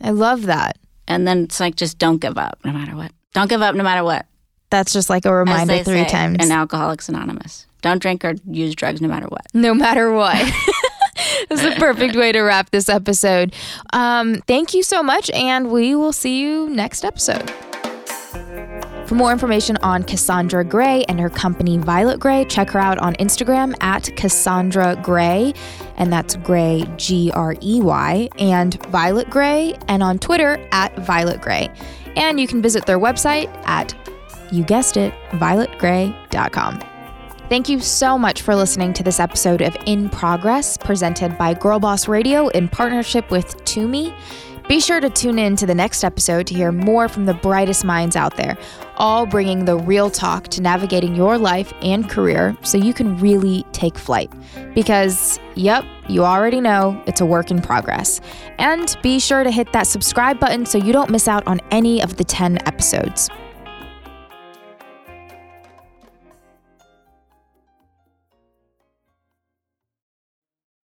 I 0.01 0.11
love 0.11 0.47
that. 0.47 0.79
And 1.07 1.27
then 1.27 1.45
it's 1.45 1.59
like 1.59 1.75
just 1.75 1.99
don't 1.99 2.21
give 2.21 2.39
up 2.39 2.59
no 2.65 2.73
matter 2.73 2.95
what. 2.95 3.13
Don't 3.33 3.49
give 3.49 3.63
up 3.63 3.75
no 3.75 3.83
matter 3.83 4.05
what. 4.05 4.27
That's 4.71 4.93
just 4.93 5.09
like 5.09 5.25
a 5.25 5.33
reminder 5.35 5.83
three 5.83 6.05
say 6.05 6.09
times. 6.09 6.45
in 6.45 6.51
Alcoholics 6.53 7.09
Anonymous. 7.09 7.67
Don't 7.81 8.01
drink 8.01 8.25
or 8.25 8.35
use 8.51 8.75
drugs 8.75 9.01
no 9.01 9.09
matter 9.09 9.27
what. 9.27 9.47
no 9.55 9.75
matter 9.75 10.13
what. 10.13 10.37
This 11.49 11.65
is 11.65 11.75
a 11.75 11.77
perfect 11.79 12.15
way 12.15 12.33
to 12.33 12.43
wrap 12.43 12.71
this 12.71 12.89
episode. 12.89 13.55
Um, 13.93 14.37
thank 14.47 14.75
you 14.75 14.83
so 14.83 15.03
much, 15.03 15.31
and 15.31 15.71
we 15.71 15.95
will 15.95 16.13
see 16.13 16.41
you 16.41 16.69
next 16.69 17.05
episode. 17.05 17.51
For 19.07 19.15
more 19.15 19.33
information 19.33 19.79
on 19.79 20.03
Cassandra 20.03 20.63
Grey 20.65 21.05
and 21.09 21.19
her 21.19 21.31
company 21.31 21.79
Violet 21.79 22.21
Grey, 22.21 22.45
check 22.45 22.71
her 22.71 22.79
out 22.79 22.99
on 22.99 23.15
Instagram 23.15 23.75
at 23.81 24.15
Cassandra 24.17 24.97
Grey, 25.03 25.55
and 25.97 26.13
that's 26.13 26.37
Grey 26.37 26.85
G 26.99 27.31
R 27.33 27.57
E 27.63 27.81
Y, 27.81 28.29
and 28.39 28.75
Violet 28.89 29.31
Grey, 29.31 29.77
and 29.89 30.03
on 30.03 30.19
Twitter 30.19 30.59
at 30.73 30.95
Violet 30.99 31.41
Grey. 31.41 31.71
And 32.17 32.39
you 32.39 32.47
can 32.47 32.61
visit 32.61 32.85
their 32.85 32.99
website 32.99 33.49
at, 33.67 33.95
you 34.53 34.65
guessed 34.65 34.97
it, 34.97 35.13
violetgrey.com. 35.33 36.83
Thank 37.49 37.71
you 37.71 37.81
so 37.81 38.19
much 38.19 38.43
for 38.43 38.55
listening 38.55 38.93
to 38.93 39.03
this 39.03 39.19
episode 39.19 39.63
of 39.63 39.75
In 39.87 40.11
Progress, 40.11 40.77
presented 40.77 41.39
by 41.39 41.55
Girl 41.55 41.81
Boss 41.81 42.07
Radio 42.07 42.49
in 42.49 42.69
partnership 42.69 43.31
with 43.31 43.57
Tumi. 43.65 44.15
Be 44.69 44.81
sure 44.81 45.01
to 45.01 45.09
tune 45.09 45.39
in 45.39 45.57
to 45.57 45.65
the 45.65 45.75
next 45.75 46.05
episode 46.05 46.47
to 46.49 46.55
hear 46.55 46.73
more 46.73 47.09
from 47.09 47.25
the 47.25 47.33
brightest 47.33 47.87
minds 47.87 48.17
out 48.17 48.37
there, 48.37 48.59
all 48.99 49.25
bringing 49.25 49.65
the 49.65 49.79
real 49.79 50.11
talk 50.11 50.49
to 50.49 50.61
navigating 50.61 51.17
your 51.17 51.39
life 51.39 51.73
and 51.81 52.11
career 52.11 52.55
so 52.61 52.77
you 52.77 52.93
can 52.93 53.17
really 53.17 53.65
take 53.73 53.97
flight. 53.97 54.31
Because, 54.75 55.41
yep, 55.55 55.87
you 56.07 56.23
already 56.23 56.61
know 56.61 57.03
it's 57.07 57.23
a 57.23 57.27
work 57.27 57.51
in 57.51 57.63
progress. 57.63 58.21
And 58.59 58.95
be 59.03 59.19
sure 59.19 59.43
to 59.43 59.51
hit 59.51 59.73
that 59.73 59.87
subscribe 59.87 60.39
button 60.39 60.67
so 60.67 60.77
you 60.77 60.93
don't 60.93 61.09
miss 61.09 61.29
out 61.29 61.47
on 61.47 61.63
any 61.71 62.03
of 62.03 62.19
the 62.19 62.25
10 62.25 62.59
episodes. 62.69 63.31